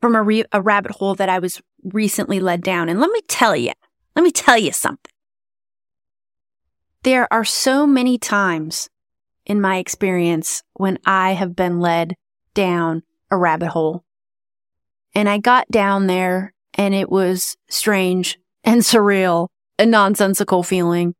from 0.00 0.14
a, 0.14 0.22
re- 0.22 0.44
a 0.52 0.60
rabbit 0.60 0.92
hole 0.92 1.14
that 1.14 1.28
I 1.28 1.38
was 1.38 1.60
recently 1.82 2.40
led 2.40 2.62
down. 2.62 2.88
And 2.88 3.00
let 3.00 3.10
me 3.10 3.20
tell 3.28 3.56
you, 3.56 3.72
let 4.14 4.22
me 4.22 4.30
tell 4.30 4.58
you 4.58 4.72
something. 4.72 5.12
There 7.02 7.32
are 7.32 7.44
so 7.44 7.86
many 7.86 8.18
times 8.18 8.88
in 9.44 9.60
my 9.60 9.76
experience 9.76 10.62
when 10.74 10.98
I 11.06 11.32
have 11.32 11.54
been 11.54 11.80
led 11.80 12.16
down 12.54 13.02
a 13.30 13.36
rabbit 13.36 13.68
hole. 13.68 14.04
And 15.14 15.28
I 15.28 15.38
got 15.38 15.68
down 15.70 16.08
there 16.08 16.52
and 16.74 16.94
it 16.94 17.10
was 17.10 17.56
strange 17.70 18.38
and 18.64 18.82
surreal 18.82 19.48
and 19.78 19.90
nonsensical 19.90 20.62
feeling. 20.62 21.14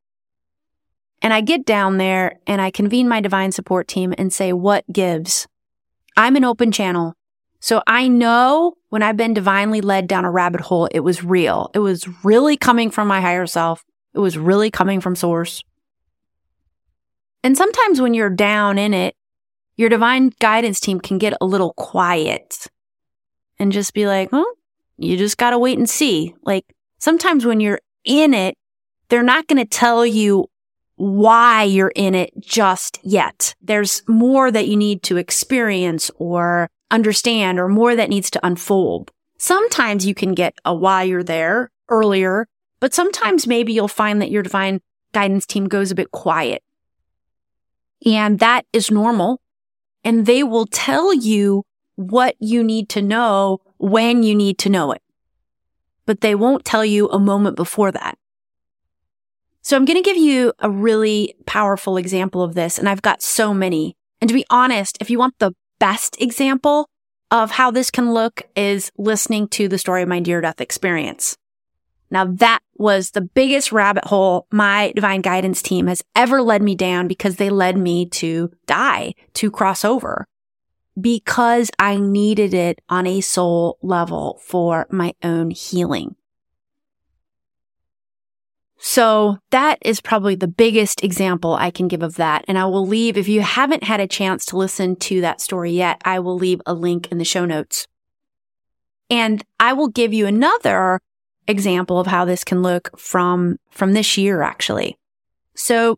And 1.21 1.33
I 1.33 1.41
get 1.41 1.65
down 1.65 1.97
there 1.97 2.39
and 2.45 2.61
I 2.61 2.69
convene 2.69 3.07
my 3.07 3.21
divine 3.21 3.51
support 3.51 3.87
team 3.87 4.13
and 4.17 4.31
say, 4.31 4.53
what 4.53 4.85
gives? 4.91 5.47
I'm 6.15 6.35
an 6.35 6.43
open 6.43 6.71
channel. 6.71 7.15
So 7.59 7.81
I 7.87 8.07
know 8.07 8.75
when 8.89 9.03
I've 9.03 9.17
been 9.17 9.33
divinely 9.33 9.81
led 9.81 10.07
down 10.07 10.25
a 10.25 10.31
rabbit 10.31 10.61
hole, 10.61 10.87
it 10.91 11.01
was 11.01 11.23
real. 11.23 11.71
It 11.73 11.79
was 11.79 12.07
really 12.23 12.57
coming 12.57 12.91
from 12.91 13.07
my 13.07 13.21
higher 13.21 13.47
self. 13.47 13.83
It 14.13 14.19
was 14.19 14.37
really 14.37 14.71
coming 14.71 15.01
from 15.01 15.15
source. 15.15 15.63
And 17.43 17.57
sometimes 17.57 18.01
when 18.01 18.13
you're 18.13 18.29
down 18.29 18.77
in 18.77 18.93
it, 18.93 19.15
your 19.75 19.89
divine 19.89 20.31
guidance 20.39 20.79
team 20.79 20.99
can 20.99 21.17
get 21.17 21.37
a 21.39 21.45
little 21.45 21.73
quiet 21.73 22.67
and 23.59 23.71
just 23.71 23.93
be 23.93 24.07
like, 24.07 24.31
well, 24.31 24.51
you 24.97 25.17
just 25.17 25.37
got 25.37 25.51
to 25.51 25.59
wait 25.59 25.77
and 25.77 25.89
see. 25.89 26.33
Like 26.43 26.65
sometimes 26.99 27.45
when 27.45 27.59
you're 27.59 27.79
in 28.03 28.33
it, 28.33 28.55
they're 29.09 29.23
not 29.23 29.47
going 29.47 29.59
to 29.59 29.65
tell 29.65 30.05
you 30.05 30.47
why 30.95 31.63
you're 31.63 31.93
in 31.95 32.15
it 32.15 32.31
just 32.39 32.99
yet. 33.03 33.55
There's 33.61 34.01
more 34.07 34.51
that 34.51 34.67
you 34.67 34.75
need 34.75 35.03
to 35.03 35.17
experience 35.17 36.09
or 36.15 36.69
understand 36.91 37.59
or 37.59 37.67
more 37.67 37.95
that 37.95 38.09
needs 38.09 38.29
to 38.31 38.45
unfold. 38.45 39.11
Sometimes 39.37 40.05
you 40.05 40.15
can 40.15 40.33
get 40.33 40.55
a 40.65 40.73
why 40.73 41.03
you're 41.03 41.23
there 41.23 41.71
earlier, 41.89 42.47
but 42.79 42.93
sometimes 42.93 43.47
maybe 43.47 43.73
you'll 43.73 43.87
find 43.87 44.21
that 44.21 44.31
your 44.31 44.43
divine 44.43 44.81
guidance 45.13 45.45
team 45.45 45.67
goes 45.67 45.91
a 45.91 45.95
bit 45.95 46.11
quiet. 46.11 46.63
And 48.05 48.39
that 48.39 48.65
is 48.73 48.91
normal. 48.91 49.41
And 50.03 50.25
they 50.25 50.43
will 50.43 50.67
tell 50.67 51.13
you 51.13 51.63
what 51.95 52.35
you 52.39 52.63
need 52.63 52.89
to 52.89 53.01
know 53.01 53.59
when 53.77 54.23
you 54.23 54.35
need 54.35 54.57
to 54.59 54.69
know 54.69 54.91
it. 54.91 55.01
But 56.05 56.21
they 56.21 56.35
won't 56.35 56.65
tell 56.65 56.85
you 56.85 57.09
a 57.09 57.19
moment 57.19 57.55
before 57.55 57.91
that. 57.91 58.17
So 59.61 59.75
I'm 59.75 59.85
going 59.85 60.01
to 60.01 60.09
give 60.09 60.17
you 60.17 60.53
a 60.59 60.69
really 60.69 61.35
powerful 61.45 61.97
example 61.97 62.41
of 62.41 62.53
this. 62.53 62.77
And 62.79 62.87
I've 62.87 63.01
got 63.01 63.21
so 63.21 63.53
many. 63.53 63.97
And 64.21 64.29
to 64.29 64.33
be 64.33 64.45
honest, 64.49 64.97
if 65.01 65.09
you 65.09 65.19
want 65.19 65.37
the 65.39 65.51
best 65.79 66.19
example 66.21 66.89
of 67.31 67.51
how 67.51 67.71
this 67.71 67.91
can 67.91 68.13
look 68.13 68.43
is 68.55 68.91
listening 68.97 69.47
to 69.49 69.67
the 69.67 69.77
story 69.77 70.01
of 70.01 70.09
my 70.09 70.19
near 70.19 70.41
death 70.41 70.61
experience. 70.61 71.37
Now 72.09 72.25
that 72.25 72.59
was 72.75 73.11
the 73.11 73.21
biggest 73.21 73.71
rabbit 73.71 74.05
hole 74.05 74.47
my 74.51 74.93
divine 74.95 75.21
guidance 75.21 75.61
team 75.61 75.87
has 75.87 76.03
ever 76.15 76.41
led 76.41 76.61
me 76.61 76.75
down 76.75 77.07
because 77.07 77.35
they 77.35 77.49
led 77.49 77.77
me 77.77 78.05
to 78.07 78.51
die, 78.65 79.13
to 79.33 79.51
cross 79.51 79.83
over 79.83 80.25
because 80.99 81.69
I 81.77 81.97
needed 81.97 82.53
it 82.53 82.81
on 82.89 83.05
a 83.05 83.21
soul 83.21 83.77
level 83.81 84.39
for 84.43 84.87
my 84.89 85.13
own 85.23 85.51
healing. 85.51 86.15
So 88.79 89.39
that 89.49 89.79
is 89.81 90.01
probably 90.01 90.35
the 90.35 90.47
biggest 90.47 91.03
example 91.03 91.55
I 91.55 91.71
can 91.71 91.87
give 91.87 92.03
of 92.03 92.15
that. 92.15 92.45
And 92.47 92.57
I 92.57 92.65
will 92.65 92.85
leave, 92.85 93.17
if 93.17 93.27
you 93.27 93.41
haven't 93.41 93.83
had 93.83 93.99
a 93.99 94.07
chance 94.07 94.45
to 94.45 94.57
listen 94.57 94.95
to 94.97 95.21
that 95.21 95.41
story 95.41 95.71
yet, 95.71 96.01
I 96.05 96.19
will 96.19 96.37
leave 96.37 96.61
a 96.65 96.73
link 96.73 97.11
in 97.11 97.17
the 97.17 97.25
show 97.25 97.45
notes. 97.45 97.87
And 99.09 99.43
I 99.59 99.73
will 99.73 99.87
give 99.87 100.13
you 100.13 100.27
another 100.27 100.99
example 101.47 101.99
of 101.99 102.07
how 102.07 102.25
this 102.25 102.43
can 102.43 102.61
look 102.61 102.97
from, 102.99 103.57
from 103.71 103.93
this 103.93 104.17
year, 104.17 104.41
actually. 104.41 104.97
So 105.55 105.97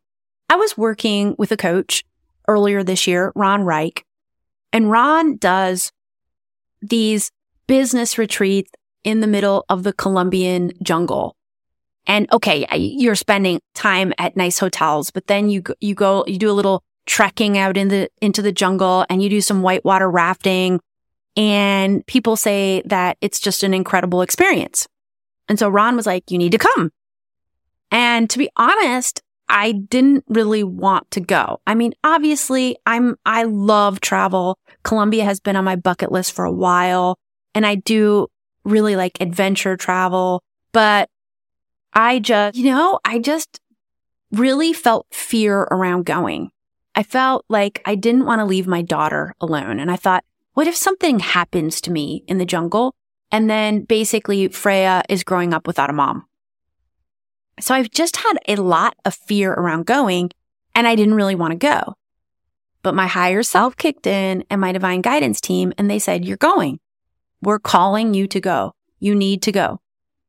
I 0.49 0.55
was 0.55 0.77
working 0.77 1.35
with 1.37 1.51
a 1.51 1.57
coach 1.57 2.05
earlier 2.47 2.83
this 2.83 3.07
year, 3.07 3.31
Ron 3.35 3.63
Reich, 3.63 4.05
and 4.71 4.89
Ron 4.89 5.37
does 5.37 5.91
these 6.81 7.31
business 7.67 8.17
retreats 8.17 8.71
in 9.03 9.19
the 9.19 9.27
middle 9.27 9.65
of 9.69 9.83
the 9.83 9.93
Colombian 9.93 10.71
jungle. 10.81 11.35
And 12.05 12.31
okay, 12.33 12.65
you're 12.75 13.15
spending 13.15 13.59
time 13.75 14.13
at 14.17 14.35
nice 14.35 14.57
hotels, 14.59 15.11
but 15.11 15.27
then 15.27 15.49
you, 15.49 15.63
you 15.79 15.93
go, 15.95 16.23
you 16.27 16.37
do 16.39 16.49
a 16.49 16.53
little 16.53 16.83
trekking 17.05 17.57
out 17.57 17.77
in 17.77 17.87
the, 17.89 18.09
into 18.21 18.41
the 18.41 18.51
jungle 18.51 19.05
and 19.09 19.21
you 19.21 19.29
do 19.29 19.41
some 19.41 19.61
whitewater 19.61 20.09
rafting. 20.09 20.79
And 21.35 22.05
people 22.07 22.35
say 22.35 22.81
that 22.85 23.17
it's 23.21 23.39
just 23.39 23.63
an 23.63 23.73
incredible 23.73 24.21
experience. 24.21 24.87
And 25.47 25.57
so 25.57 25.69
Ron 25.69 25.95
was 25.95 26.05
like, 26.05 26.29
you 26.31 26.37
need 26.37 26.51
to 26.51 26.57
come. 26.57 26.91
And 27.91 28.29
to 28.29 28.37
be 28.37 28.49
honest, 28.55 29.21
I 29.47 29.71
didn't 29.71 30.23
really 30.27 30.63
want 30.63 31.09
to 31.11 31.19
go. 31.19 31.59
I 31.65 31.73
mean, 31.73 31.93
obviously 32.03 32.77
I'm, 32.85 33.17
I 33.25 33.43
love 33.43 33.99
travel. 33.99 34.59
Colombia 34.83 35.23
has 35.25 35.39
been 35.39 35.55
on 35.55 35.65
my 35.65 35.75
bucket 35.75 36.11
list 36.11 36.33
for 36.33 36.45
a 36.45 36.51
while 36.51 37.17
and 37.55 37.65
I 37.65 37.75
do 37.75 38.27
really 38.63 38.95
like 38.95 39.19
adventure 39.19 39.75
travel, 39.75 40.43
but 40.71 41.09
I 41.93 42.19
just, 42.19 42.57
you 42.57 42.65
know, 42.65 42.99
I 43.03 43.19
just 43.19 43.59
really 44.31 44.73
felt 44.73 45.07
fear 45.11 45.61
around 45.71 46.05
going. 46.05 46.51
I 46.95 47.03
felt 47.03 47.45
like 47.49 47.81
I 47.85 47.95
didn't 47.95 48.25
want 48.25 48.39
to 48.39 48.45
leave 48.45 48.67
my 48.67 48.81
daughter 48.81 49.33
alone. 49.39 49.79
And 49.79 49.91
I 49.91 49.95
thought, 49.95 50.23
what 50.53 50.67
if 50.67 50.75
something 50.75 51.19
happens 51.19 51.81
to 51.81 51.91
me 51.91 52.23
in 52.27 52.37
the 52.37 52.45
jungle? 52.45 52.95
And 53.31 53.49
then 53.49 53.83
basically 53.83 54.47
Freya 54.49 55.03
is 55.07 55.23
growing 55.23 55.53
up 55.53 55.67
without 55.67 55.89
a 55.89 55.93
mom. 55.93 56.25
So 57.59 57.75
I've 57.75 57.91
just 57.91 58.17
had 58.17 58.37
a 58.47 58.55
lot 58.55 58.95
of 59.05 59.13
fear 59.13 59.53
around 59.53 59.85
going 59.85 60.31
and 60.73 60.87
I 60.87 60.95
didn't 60.95 61.15
really 61.15 61.35
want 61.35 61.51
to 61.51 61.57
go. 61.57 61.95
But 62.81 62.95
my 62.95 63.07
higher 63.07 63.43
self 63.43 63.75
kicked 63.75 64.07
in 64.07 64.43
and 64.49 64.61
my 64.61 64.71
divine 64.71 65.01
guidance 65.01 65.41
team 65.41 65.73
and 65.77 65.89
they 65.89 65.99
said, 65.99 66.25
you're 66.25 66.37
going. 66.37 66.79
We're 67.41 67.59
calling 67.59 68.13
you 68.13 68.27
to 68.27 68.39
go. 68.39 68.73
You 68.99 69.15
need 69.15 69.41
to 69.43 69.51
go. 69.51 69.81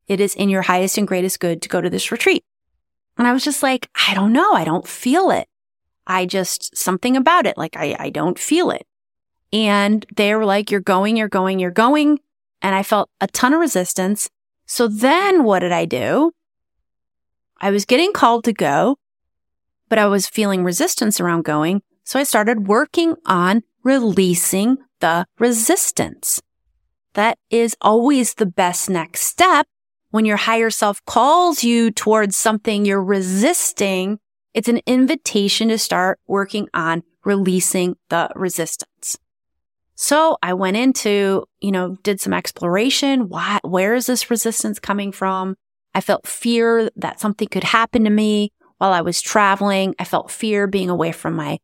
It 0.07 0.19
is 0.19 0.35
in 0.35 0.49
your 0.49 0.63
highest 0.63 0.97
and 0.97 1.07
greatest 1.07 1.39
good 1.39 1.61
to 1.61 1.69
go 1.69 1.81
to 1.81 1.89
this 1.89 2.11
retreat. 2.11 2.43
And 3.17 3.27
I 3.27 3.33
was 3.33 3.43
just 3.43 3.63
like, 3.63 3.89
I 4.07 4.13
don't 4.13 4.33
know. 4.33 4.53
I 4.53 4.63
don't 4.63 4.87
feel 4.87 5.31
it. 5.31 5.47
I 6.07 6.25
just, 6.25 6.75
something 6.75 7.15
about 7.15 7.45
it. 7.45 7.57
Like 7.57 7.77
I, 7.77 7.95
I 7.99 8.09
don't 8.09 8.39
feel 8.39 8.71
it. 8.71 8.85
And 9.53 10.05
they 10.15 10.33
were 10.33 10.45
like, 10.45 10.71
you're 10.71 10.79
going, 10.79 11.17
you're 11.17 11.27
going, 11.27 11.59
you're 11.59 11.71
going. 11.71 12.19
And 12.61 12.73
I 12.73 12.83
felt 12.83 13.09
a 13.19 13.27
ton 13.27 13.53
of 13.53 13.59
resistance. 13.59 14.29
So 14.65 14.87
then 14.87 15.43
what 15.43 15.59
did 15.59 15.71
I 15.71 15.85
do? 15.85 16.31
I 17.59 17.69
was 17.69 17.85
getting 17.85 18.13
called 18.13 18.43
to 18.45 18.53
go, 18.53 18.97
but 19.89 19.99
I 19.99 20.07
was 20.07 20.27
feeling 20.27 20.63
resistance 20.63 21.19
around 21.19 21.43
going. 21.43 21.81
So 22.03 22.19
I 22.19 22.23
started 22.23 22.67
working 22.67 23.15
on 23.25 23.63
releasing 23.83 24.77
the 24.99 25.25
resistance. 25.37 26.41
That 27.13 27.37
is 27.49 27.75
always 27.81 28.35
the 28.35 28.45
best 28.45 28.89
next 28.89 29.21
step. 29.21 29.67
When 30.11 30.25
your 30.25 30.37
higher 30.37 30.69
self 30.69 31.03
calls 31.05 31.63
you 31.63 31.89
towards 31.89 32.35
something 32.37 32.85
you're 32.85 33.03
resisting, 33.03 34.19
it's 34.53 34.67
an 34.67 34.81
invitation 34.85 35.69
to 35.69 35.77
start 35.77 36.19
working 36.27 36.67
on 36.73 37.03
releasing 37.23 37.95
the 38.09 38.29
resistance. 38.35 39.17
So 39.95 40.37
I 40.41 40.53
went 40.53 40.77
into, 40.77 41.45
you 41.59 41.71
know, 41.71 41.95
did 42.03 42.19
some 42.19 42.33
exploration. 42.33 43.29
Why, 43.29 43.59
where 43.63 43.93
is 43.93 44.07
this 44.07 44.29
resistance 44.29 44.79
coming 44.79 45.11
from? 45.11 45.55
I 45.93 46.01
felt 46.01 46.27
fear 46.27 46.89
that 46.95 47.19
something 47.19 47.47
could 47.47 47.63
happen 47.63 48.03
to 48.03 48.09
me 48.09 48.51
while 48.79 48.93
I 48.93 49.01
was 49.01 49.21
traveling. 49.21 49.95
I 49.99 50.03
felt 50.03 50.31
fear 50.31 50.67
being 50.67 50.89
away 50.89 51.11
from 51.11 51.35
my, 51.35 51.59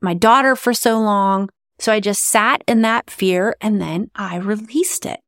my 0.00 0.14
daughter 0.14 0.54
for 0.56 0.72
so 0.72 1.00
long. 1.00 1.50
So 1.78 1.92
I 1.92 2.00
just 2.00 2.22
sat 2.24 2.62
in 2.68 2.82
that 2.82 3.10
fear 3.10 3.56
and 3.60 3.80
then 3.80 4.10
I 4.14 4.36
released 4.36 5.04
it. 5.04 5.20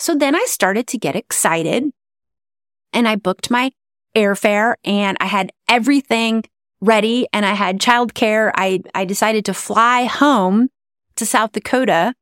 So 0.00 0.14
then 0.14 0.34
I 0.34 0.44
started 0.46 0.86
to 0.88 0.98
get 0.98 1.14
excited 1.14 1.92
and 2.94 3.06
I 3.06 3.16
booked 3.16 3.50
my 3.50 3.70
airfare 4.16 4.76
and 4.82 5.18
I 5.20 5.26
had 5.26 5.52
everything 5.68 6.44
ready 6.80 7.28
and 7.34 7.44
I 7.44 7.52
had 7.52 7.78
childcare. 7.78 8.50
I, 8.54 8.80
I 8.94 9.04
decided 9.04 9.44
to 9.44 9.54
fly 9.54 10.04
home 10.04 10.70
to 11.16 11.26
South 11.26 11.52
Dakota 11.52 12.14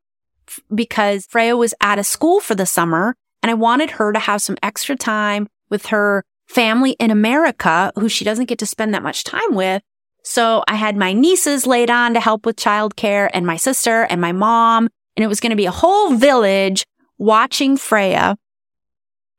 because 0.75 1.27
Freya 1.27 1.57
was 1.57 1.73
out 1.81 2.01
of 2.01 2.07
school 2.07 2.41
for 2.41 2.57
the 2.57 2.67
summer 2.67 3.15
and 3.45 3.51
I 3.51 3.55
wanted 3.55 3.93
her 3.93 4.13
to 4.13 4.19
have 4.19 4.43
some 4.43 4.57
extra 4.61 4.97
time 4.97 5.47
with 5.71 5.87
her 5.87 6.25
family 6.49 6.97
in 6.99 7.13
America 7.13 7.93
who 7.95 8.09
she 8.09 8.25
doesn't 8.25 8.47
get 8.47 8.59
to 8.59 8.67
spend 8.67 8.93
that 8.93 9.05
much 9.05 9.23
time 9.23 9.55
with. 9.55 9.83
So 10.25 10.65
I 10.67 10.75
had 10.75 10.97
my 10.97 11.13
nieces 11.13 11.65
laid 11.65 11.91
on 11.91 12.13
to 12.15 12.21
help 12.21 12.45
with 12.45 12.57
childcare 12.57 13.31
and 13.33 13.47
my 13.47 13.57
sister 13.57 14.03
and 14.11 14.21
my 14.21 14.33
mom. 14.33 14.89
And 15.17 15.23
it 15.23 15.29
was 15.29 15.39
going 15.39 15.51
to 15.51 15.57
be 15.57 15.67
a 15.67 15.71
whole 15.71 16.15
village 16.15 16.85
watching 17.19 17.77
Freya 17.77 18.39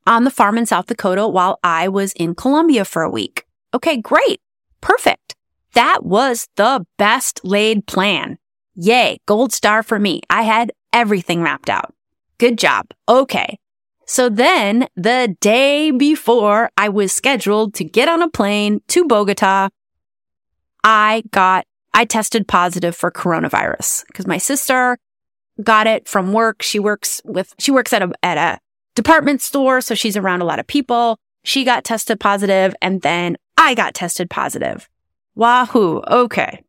on 0.06 0.24
the 0.24 0.32
farm 0.32 0.58
in 0.58 0.65
South 0.65 0.88
Dakota 0.88 1.28
while 1.28 1.60
I 1.63 1.88
was 1.88 2.13
in 2.13 2.36
Colombia 2.36 2.86
for 2.86 3.04
a 3.04 3.10
week. 3.10 3.46
Okay, 3.74 3.98
great. 3.98 4.42
Perfect. 4.82 5.36
That 5.74 6.04
was 6.04 6.48
the 6.56 6.86
best 6.98 7.42
laid 7.44 7.86
plan. 7.86 8.38
Yay. 8.76 9.20
Gold 9.26 9.54
star 9.54 9.84
for 9.84 10.00
me. 10.00 10.22
I 10.30 10.44
had 10.44 10.72
everything 10.94 11.44
mapped 11.44 11.70
out. 11.70 11.94
Good 12.38 12.58
job. 12.58 12.88
Okay. 13.08 13.60
So 14.06 14.30
then 14.30 14.88
the 14.96 15.36
day 15.39 15.92
before 15.92 16.72
I 16.76 16.89
was 16.89 17.13
scheduled 17.13 17.76
to 17.76 17.84
get 17.84 18.10
on 18.10 18.24
a 18.24 18.30
plane 18.30 18.82
to 18.88 19.06
Bogota, 19.06 19.70
I 20.84 21.24
got, 21.30 21.65
I 21.94 22.06
tested 22.06 22.48
positive 22.48 22.96
for 22.96 23.12
coronavirus 23.12 24.08
because 24.08 24.26
my 24.26 24.39
sister 24.39 24.98
got 25.62 25.88
it 25.88 26.08
from 26.08 26.34
work. 26.34 26.62
She 26.62 26.80
works 26.80 27.22
with, 27.26 27.54
she 27.60 27.72
works 27.72 27.93
at 27.93 28.02
a, 28.02 28.12
at 28.24 28.38
a 28.38 28.60
department 28.95 29.41
store. 29.41 29.82
So 29.82 29.95
she's 29.95 30.17
around 30.17 30.41
a 30.41 30.45
lot 30.45 30.60
of 30.60 30.67
people. 30.67 31.17
She 31.43 31.63
got 31.63 31.84
tested 31.84 32.19
positive 32.19 32.76
and 32.82 33.02
then 33.02 33.38
I 33.58 33.74
got 33.76 33.93
tested 33.93 34.30
positive. 34.30 34.89
Wahoo. 35.36 36.02
Okay. 36.08 36.63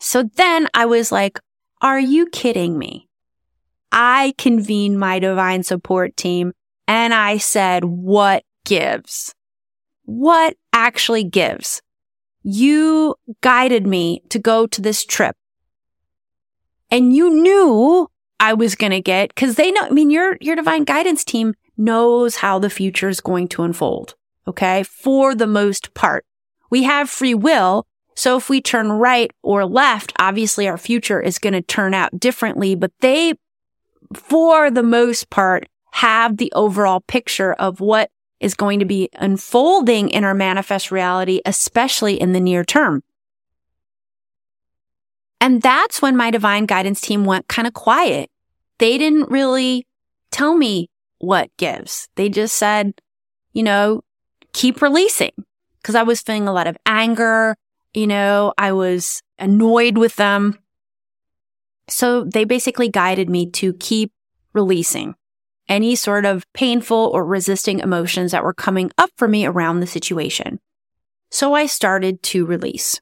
So 0.00 0.24
then 0.36 0.68
I 0.74 0.86
was 0.86 1.12
like, 1.12 1.38
are 1.80 2.00
you 2.00 2.26
kidding 2.26 2.78
me? 2.78 3.08
I 3.92 4.34
convened 4.38 4.98
my 4.98 5.18
divine 5.18 5.62
support 5.62 6.16
team 6.16 6.52
and 6.88 7.14
I 7.14 7.38
said, 7.38 7.84
what 7.84 8.44
gives? 8.64 9.34
What 10.04 10.56
actually 10.72 11.24
gives? 11.24 11.80
You 12.42 13.14
guided 13.40 13.86
me 13.86 14.22
to 14.30 14.38
go 14.38 14.66
to 14.66 14.80
this 14.80 15.04
trip 15.04 15.36
and 16.94 17.12
you 17.12 17.28
knew 17.28 18.08
I 18.38 18.54
was 18.54 18.76
going 18.76 18.92
to 18.92 19.00
get, 19.00 19.34
cause 19.34 19.56
they 19.56 19.72
know, 19.72 19.82
I 19.82 19.90
mean, 19.90 20.10
your, 20.10 20.38
your 20.40 20.54
divine 20.54 20.84
guidance 20.84 21.24
team 21.24 21.54
knows 21.76 22.36
how 22.36 22.60
the 22.60 22.70
future 22.70 23.08
is 23.08 23.20
going 23.20 23.48
to 23.48 23.64
unfold. 23.64 24.14
Okay. 24.46 24.84
For 24.84 25.34
the 25.34 25.48
most 25.48 25.92
part, 25.94 26.24
we 26.70 26.84
have 26.84 27.10
free 27.10 27.34
will. 27.34 27.84
So 28.14 28.36
if 28.36 28.48
we 28.48 28.60
turn 28.60 28.92
right 28.92 29.32
or 29.42 29.66
left, 29.66 30.12
obviously 30.20 30.68
our 30.68 30.78
future 30.78 31.20
is 31.20 31.40
going 31.40 31.54
to 31.54 31.62
turn 31.62 31.94
out 31.94 32.20
differently, 32.20 32.76
but 32.76 32.92
they, 33.00 33.34
for 34.12 34.70
the 34.70 34.84
most 34.84 35.30
part, 35.30 35.66
have 35.94 36.36
the 36.36 36.52
overall 36.54 37.00
picture 37.00 37.54
of 37.54 37.80
what 37.80 38.08
is 38.38 38.54
going 38.54 38.78
to 38.78 38.84
be 38.84 39.08
unfolding 39.14 40.10
in 40.10 40.22
our 40.22 40.34
manifest 40.34 40.92
reality, 40.92 41.40
especially 41.44 42.20
in 42.20 42.34
the 42.34 42.40
near 42.40 42.62
term. 42.64 43.02
And 45.40 45.60
that's 45.60 46.00
when 46.00 46.16
my 46.16 46.30
divine 46.30 46.66
guidance 46.66 47.00
team 47.00 47.24
went 47.24 47.48
kind 47.48 47.66
of 47.66 47.74
quiet. 47.74 48.30
They 48.78 48.98
didn't 48.98 49.30
really 49.30 49.86
tell 50.30 50.56
me 50.56 50.88
what 51.18 51.50
gives. 51.56 52.08
They 52.16 52.28
just 52.28 52.56
said, 52.56 52.94
you 53.52 53.62
know, 53.62 54.02
keep 54.52 54.82
releasing 54.82 55.32
because 55.80 55.94
I 55.94 56.02
was 56.02 56.22
feeling 56.22 56.48
a 56.48 56.52
lot 56.52 56.66
of 56.66 56.76
anger. 56.86 57.56
You 57.92 58.06
know, 58.06 58.52
I 58.58 58.72
was 58.72 59.22
annoyed 59.38 59.98
with 59.98 60.16
them. 60.16 60.58
So 61.88 62.24
they 62.24 62.44
basically 62.44 62.88
guided 62.88 63.28
me 63.28 63.50
to 63.52 63.74
keep 63.74 64.12
releasing 64.54 65.14
any 65.68 65.94
sort 65.94 66.24
of 66.24 66.44
painful 66.52 67.10
or 67.12 67.24
resisting 67.24 67.80
emotions 67.80 68.32
that 68.32 68.44
were 68.44 68.54
coming 68.54 68.90
up 68.98 69.10
for 69.16 69.28
me 69.28 69.46
around 69.46 69.80
the 69.80 69.86
situation. 69.86 70.60
So 71.30 71.54
I 71.54 71.66
started 71.66 72.22
to 72.24 72.46
release. 72.46 73.00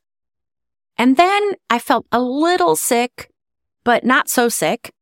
And 1.02 1.16
then 1.16 1.54
I 1.68 1.80
felt 1.80 2.06
a 2.12 2.20
little 2.20 2.76
sick, 2.76 3.28
but 3.82 4.04
not 4.04 4.28
so 4.28 4.48
sick 4.48 4.92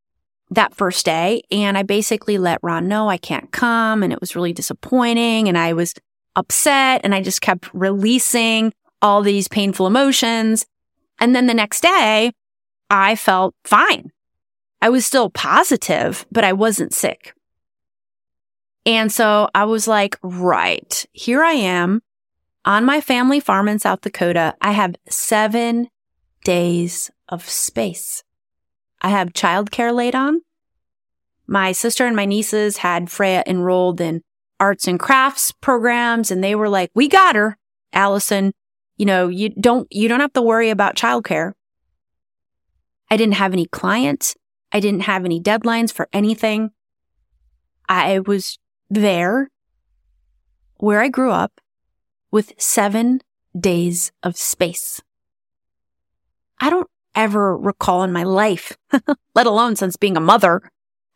that 0.49 0.73
first 0.73 1.05
day. 1.05 1.43
And 1.51 1.77
I 1.77 1.83
basically 1.83 2.39
let 2.39 2.57
Ron 2.63 2.87
know 2.87 3.07
I 3.07 3.17
can't 3.17 3.51
come. 3.51 4.01
And 4.01 4.11
it 4.11 4.19
was 4.19 4.35
really 4.35 4.51
disappointing. 4.51 5.47
And 5.47 5.59
I 5.59 5.73
was 5.73 5.93
upset 6.35 7.01
and 7.03 7.13
I 7.13 7.21
just 7.21 7.41
kept 7.41 7.69
releasing 7.71 8.73
all 9.03 9.21
these 9.21 9.47
painful 9.47 9.85
emotions. 9.85 10.65
And 11.19 11.35
then 11.35 11.45
the 11.45 11.53
next 11.53 11.81
day 11.81 12.31
I 12.89 13.15
felt 13.15 13.53
fine. 13.63 14.11
I 14.81 14.89
was 14.89 15.05
still 15.05 15.29
positive, 15.29 16.25
but 16.31 16.43
I 16.43 16.53
wasn't 16.53 16.95
sick. 16.95 17.35
And 18.87 19.11
so 19.11 19.49
I 19.53 19.65
was 19.65 19.87
like, 19.87 20.17
right, 20.23 21.05
here 21.13 21.43
I 21.43 21.51
am 21.51 22.01
on 22.65 22.85
my 22.85 23.01
family 23.01 23.39
farm 23.39 23.67
in 23.67 23.79
South 23.79 24.01
Dakota. 24.01 24.55
I 24.61 24.71
have 24.71 24.95
seven 25.09 25.89
days 26.43 27.11
of 27.29 27.47
space. 27.47 28.23
I 29.01 29.09
have 29.09 29.33
childcare 29.33 29.93
laid 29.93 30.15
on. 30.15 30.41
My 31.47 31.71
sister 31.71 32.05
and 32.05 32.15
my 32.15 32.25
nieces 32.25 32.77
had 32.77 33.09
Freya 33.09 33.43
enrolled 33.45 33.99
in 33.99 34.21
arts 34.59 34.87
and 34.87 34.99
crafts 34.99 35.51
programs 35.51 36.29
and 36.31 36.43
they 36.43 36.55
were 36.55 36.69
like, 36.69 36.91
we 36.93 37.07
got 37.07 37.35
her, 37.35 37.57
Allison. 37.93 38.53
You 38.97 39.05
know, 39.05 39.27
you 39.27 39.49
don't, 39.49 39.87
you 39.91 40.07
don't 40.07 40.19
have 40.19 40.33
to 40.33 40.41
worry 40.41 40.69
about 40.69 40.95
childcare. 40.95 41.53
I 43.09 43.17
didn't 43.17 43.35
have 43.35 43.53
any 43.53 43.65
clients. 43.65 44.35
I 44.71 44.79
didn't 44.79 45.01
have 45.01 45.25
any 45.25 45.41
deadlines 45.41 45.91
for 45.91 46.07
anything. 46.13 46.71
I 47.89 48.19
was 48.19 48.57
there 48.89 49.49
where 50.77 51.01
I 51.01 51.09
grew 51.09 51.31
up 51.31 51.59
with 52.31 52.53
seven 52.57 53.21
days 53.57 54.11
of 54.23 54.37
space. 54.37 55.01
I 56.59 56.69
don't 56.69 56.87
ever 57.13 57.57
recall 57.57 58.03
in 58.03 58.11
my 58.11 58.23
life, 58.23 58.77
let 59.35 59.47
alone 59.47 59.75
since 59.75 59.97
being 59.97 60.15
a 60.15 60.21
mother, 60.21 60.61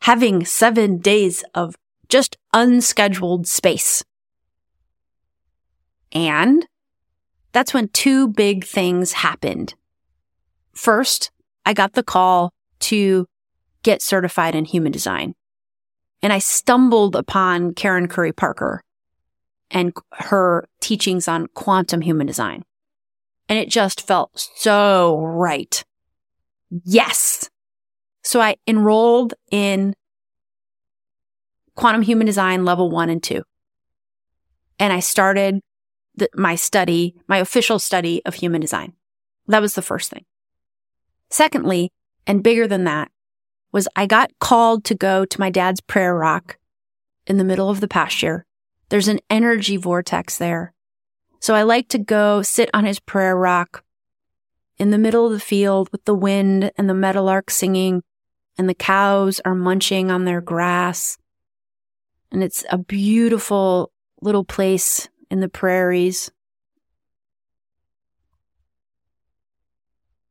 having 0.01 0.45
seven 0.45 0.97
days 0.97 1.43
of 1.53 1.75
just 2.09 2.37
unscheduled 2.53 3.47
space. 3.47 4.03
And 6.11 6.65
that's 7.51 7.73
when 7.73 7.87
two 7.89 8.27
big 8.27 8.65
things 8.65 9.13
happened. 9.13 9.75
First, 10.73 11.31
I 11.65 11.73
got 11.73 11.93
the 11.93 12.03
call 12.03 12.51
to 12.81 13.25
get 13.83 14.01
certified 14.01 14.55
in 14.55 14.65
human 14.65 14.91
design. 14.91 15.35
And 16.21 16.33
I 16.33 16.39
stumbled 16.39 17.15
upon 17.15 17.73
Karen 17.73 18.07
Curry 18.07 18.33
Parker 18.33 18.81
and 19.75 19.93
her 20.13 20.67
teachings 20.79 21.27
on 21.27 21.47
quantum 21.47 21.99
human 21.99 22.25
design. 22.25 22.63
And 23.49 23.59
it 23.59 23.69
just 23.69 24.07
felt 24.07 24.49
so 24.55 25.19
right. 25.19 25.83
Yes. 26.85 27.49
So 28.23 28.39
I 28.39 28.55
enrolled 28.65 29.33
in 29.51 29.93
quantum 31.75 32.01
human 32.01 32.25
design 32.25 32.63
level 32.63 32.89
one 32.89 33.09
and 33.09 33.21
two. 33.21 33.43
And 34.79 34.93
I 34.93 35.01
started 35.01 35.59
the, 36.15 36.29
my 36.33 36.55
study, 36.55 37.13
my 37.27 37.37
official 37.37 37.77
study 37.77 38.21
of 38.25 38.35
human 38.35 38.61
design. 38.61 38.93
That 39.47 39.61
was 39.61 39.75
the 39.75 39.81
first 39.81 40.09
thing. 40.09 40.23
Secondly, 41.29 41.91
and 42.25 42.41
bigger 42.41 42.65
than 42.65 42.85
that, 42.85 43.11
was 43.73 43.89
I 43.93 44.05
got 44.05 44.31
called 44.39 44.85
to 44.85 44.95
go 44.95 45.25
to 45.25 45.39
my 45.39 45.49
dad's 45.49 45.81
prayer 45.81 46.15
rock 46.15 46.57
in 47.27 47.37
the 47.37 47.43
middle 47.43 47.69
of 47.69 47.81
the 47.81 47.89
pasture. 47.89 48.45
There's 48.89 49.07
an 49.07 49.19
energy 49.29 49.77
vortex 49.77 50.37
there. 50.37 50.73
So 51.39 51.55
I 51.55 51.63
like 51.63 51.89
to 51.89 51.97
go 51.97 52.41
sit 52.41 52.69
on 52.73 52.85
his 52.85 52.99
prayer 52.99 53.35
rock 53.35 53.83
in 54.77 54.91
the 54.91 54.97
middle 54.97 55.25
of 55.25 55.31
the 55.31 55.39
field 55.39 55.89
with 55.91 56.05
the 56.05 56.15
wind 56.15 56.71
and 56.77 56.89
the 56.89 56.93
meadowlark 56.93 57.49
singing 57.49 58.03
and 58.57 58.69
the 58.69 58.73
cows 58.73 59.41
are 59.45 59.55
munching 59.55 60.11
on 60.11 60.25
their 60.25 60.41
grass. 60.41 61.17
And 62.31 62.43
it's 62.43 62.65
a 62.69 62.77
beautiful 62.77 63.91
little 64.21 64.43
place 64.43 65.07
in 65.29 65.39
the 65.39 65.49
prairies. 65.49 66.31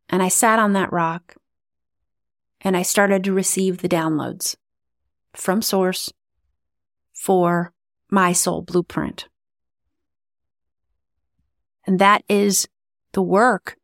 And 0.08 0.22
I 0.22 0.28
sat 0.28 0.58
on 0.58 0.72
that 0.74 0.92
rock 0.92 1.36
and 2.60 2.76
I 2.76 2.82
started 2.82 3.24
to 3.24 3.32
receive 3.32 3.78
the 3.78 3.88
downloads 3.88 4.56
from 5.34 5.60
Source 5.60 6.12
for 7.12 7.72
my 8.14 8.32
soul 8.32 8.62
blueprint. 8.62 9.28
And 11.84 11.98
that 11.98 12.22
is 12.28 12.66
the 13.12 13.22
work 13.22 13.76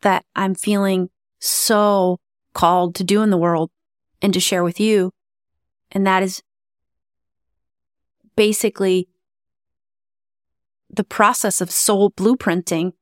that 0.00 0.24
I'm 0.34 0.54
feeling 0.54 1.10
so 1.38 2.18
called 2.54 2.94
to 2.96 3.04
do 3.04 3.22
in 3.22 3.28
the 3.28 3.36
world 3.36 3.70
and 4.22 4.32
to 4.32 4.40
share 4.40 4.64
with 4.64 4.80
you. 4.80 5.12
And 5.92 6.06
that 6.06 6.22
is 6.22 6.42
basically 8.34 9.08
the 10.88 11.04
process 11.04 11.60
of 11.60 11.70
soul 11.70 12.10
blueprinting 12.12 12.92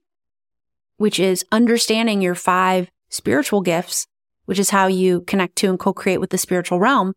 which 0.96 1.18
is 1.18 1.44
understanding 1.50 2.22
your 2.22 2.36
five 2.36 2.88
spiritual 3.08 3.60
gifts, 3.60 4.06
which 4.44 4.58
is 4.58 4.70
how 4.70 4.86
you 4.86 5.22
connect 5.22 5.56
to 5.56 5.68
and 5.68 5.76
co-create 5.76 6.18
with 6.18 6.30
the 6.30 6.38
spiritual 6.38 6.78
realm 6.78 7.12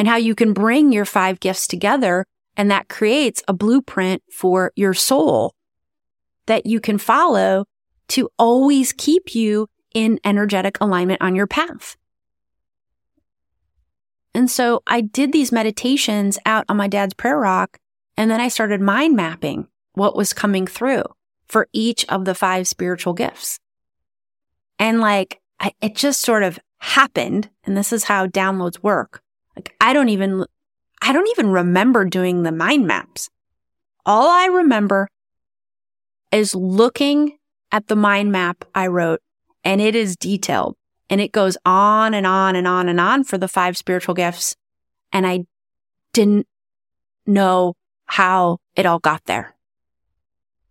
and 0.00 0.08
how 0.08 0.16
you 0.16 0.34
can 0.34 0.54
bring 0.54 0.92
your 0.92 1.04
five 1.04 1.40
gifts 1.40 1.66
together. 1.66 2.24
And 2.56 2.70
that 2.70 2.88
creates 2.88 3.42
a 3.46 3.52
blueprint 3.52 4.22
for 4.32 4.72
your 4.74 4.94
soul 4.94 5.52
that 6.46 6.64
you 6.64 6.80
can 6.80 6.96
follow 6.96 7.66
to 8.08 8.30
always 8.38 8.94
keep 8.94 9.34
you 9.34 9.66
in 9.94 10.18
energetic 10.24 10.78
alignment 10.80 11.20
on 11.20 11.34
your 11.34 11.46
path. 11.46 11.98
And 14.32 14.50
so 14.50 14.82
I 14.86 15.02
did 15.02 15.32
these 15.32 15.52
meditations 15.52 16.38
out 16.46 16.64
on 16.70 16.78
my 16.78 16.88
dad's 16.88 17.12
prayer 17.12 17.38
rock. 17.38 17.76
And 18.16 18.30
then 18.30 18.40
I 18.40 18.48
started 18.48 18.80
mind 18.80 19.16
mapping 19.16 19.68
what 19.92 20.16
was 20.16 20.32
coming 20.32 20.66
through 20.66 21.04
for 21.46 21.68
each 21.74 22.06
of 22.08 22.24
the 22.24 22.34
five 22.34 22.66
spiritual 22.66 23.12
gifts. 23.12 23.58
And 24.78 24.98
like, 24.98 25.42
I, 25.60 25.72
it 25.82 25.94
just 25.94 26.22
sort 26.22 26.42
of 26.42 26.58
happened. 26.78 27.50
And 27.64 27.76
this 27.76 27.92
is 27.92 28.04
how 28.04 28.26
downloads 28.26 28.82
work. 28.82 29.20
Like, 29.60 29.76
I 29.78 29.92
don't 29.92 30.08
even, 30.08 30.46
I 31.02 31.12
don't 31.12 31.28
even 31.32 31.50
remember 31.50 32.06
doing 32.06 32.44
the 32.44 32.52
mind 32.52 32.86
maps. 32.86 33.28
All 34.06 34.30
I 34.30 34.46
remember 34.46 35.06
is 36.32 36.54
looking 36.54 37.36
at 37.70 37.86
the 37.88 37.94
mind 37.94 38.32
map 38.32 38.64
I 38.74 38.86
wrote 38.86 39.20
and 39.62 39.82
it 39.82 39.94
is 39.94 40.16
detailed 40.16 40.76
and 41.10 41.20
it 41.20 41.32
goes 41.32 41.58
on 41.66 42.14
and 42.14 42.26
on 42.26 42.56
and 42.56 42.66
on 42.66 42.88
and 42.88 42.98
on 42.98 43.22
for 43.22 43.36
the 43.36 43.48
five 43.48 43.76
spiritual 43.76 44.14
gifts. 44.14 44.56
And 45.12 45.26
I 45.26 45.44
didn't 46.14 46.46
know 47.26 47.74
how 48.06 48.60
it 48.76 48.86
all 48.86 48.98
got 48.98 49.26
there. 49.26 49.54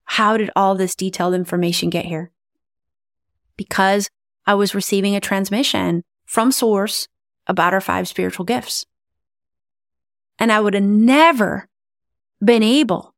How 0.06 0.36
did 0.36 0.50
all 0.56 0.74
this 0.74 0.96
detailed 0.96 1.36
information 1.36 1.92
get 1.92 2.06
here? 2.06 2.32
Because 3.56 4.10
I 4.48 4.56
was 4.56 4.74
receiving 4.74 5.16
a 5.16 5.22
transmission 5.22 6.02
from 6.26 6.52
source 6.52 7.08
about 7.50 7.74
our 7.74 7.82
five 7.82 8.08
spiritual 8.08 8.46
gifts. 8.46 8.86
And 10.38 10.52
I 10.52 10.62
would 10.62 10.74
have 10.74 10.84
never 10.84 11.68
been 12.44 12.64
able 12.64 13.14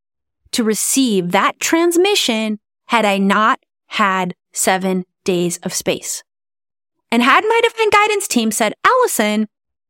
to 0.54 0.64
receive 0.64 1.32
that 1.32 1.60
transmission 1.60 2.60
had 2.88 3.06
I 3.06 3.20
not 3.20 3.60
had 3.88 4.34
seven 4.52 5.06
days 5.24 5.60
of 5.60 5.74
space. 5.74 6.24
And 7.12 7.22
had 7.22 7.44
my 7.44 7.62
divine 7.64 7.90
guidance 7.92 8.28
team 8.28 8.52
said, 8.52 8.74
Allison, 8.84 9.48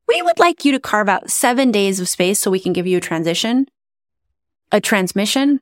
we 0.08 0.22
would 0.22 0.40
like 0.40 0.66
you 0.66 0.74
to 0.74 0.80
carve 0.80 1.08
out 1.08 1.30
seven 1.30 1.72
days 1.72 2.00
of 2.02 2.10
space 2.10 2.40
so 2.40 2.52
we 2.52 2.60
can 2.60 2.74
give 2.74 2.88
you 2.88 2.98
a 2.98 3.02
transition, 3.02 3.68
a 4.72 4.82
transmission, 4.82 5.62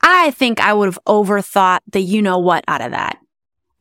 I 0.00 0.30
think 0.30 0.60
I 0.60 0.72
would 0.72 0.86
have 0.86 0.98
overthought 1.06 1.80
the 1.90 2.00
you 2.00 2.22
know 2.22 2.38
what 2.38 2.64
out 2.68 2.80
of 2.80 2.92
that. 2.92 3.18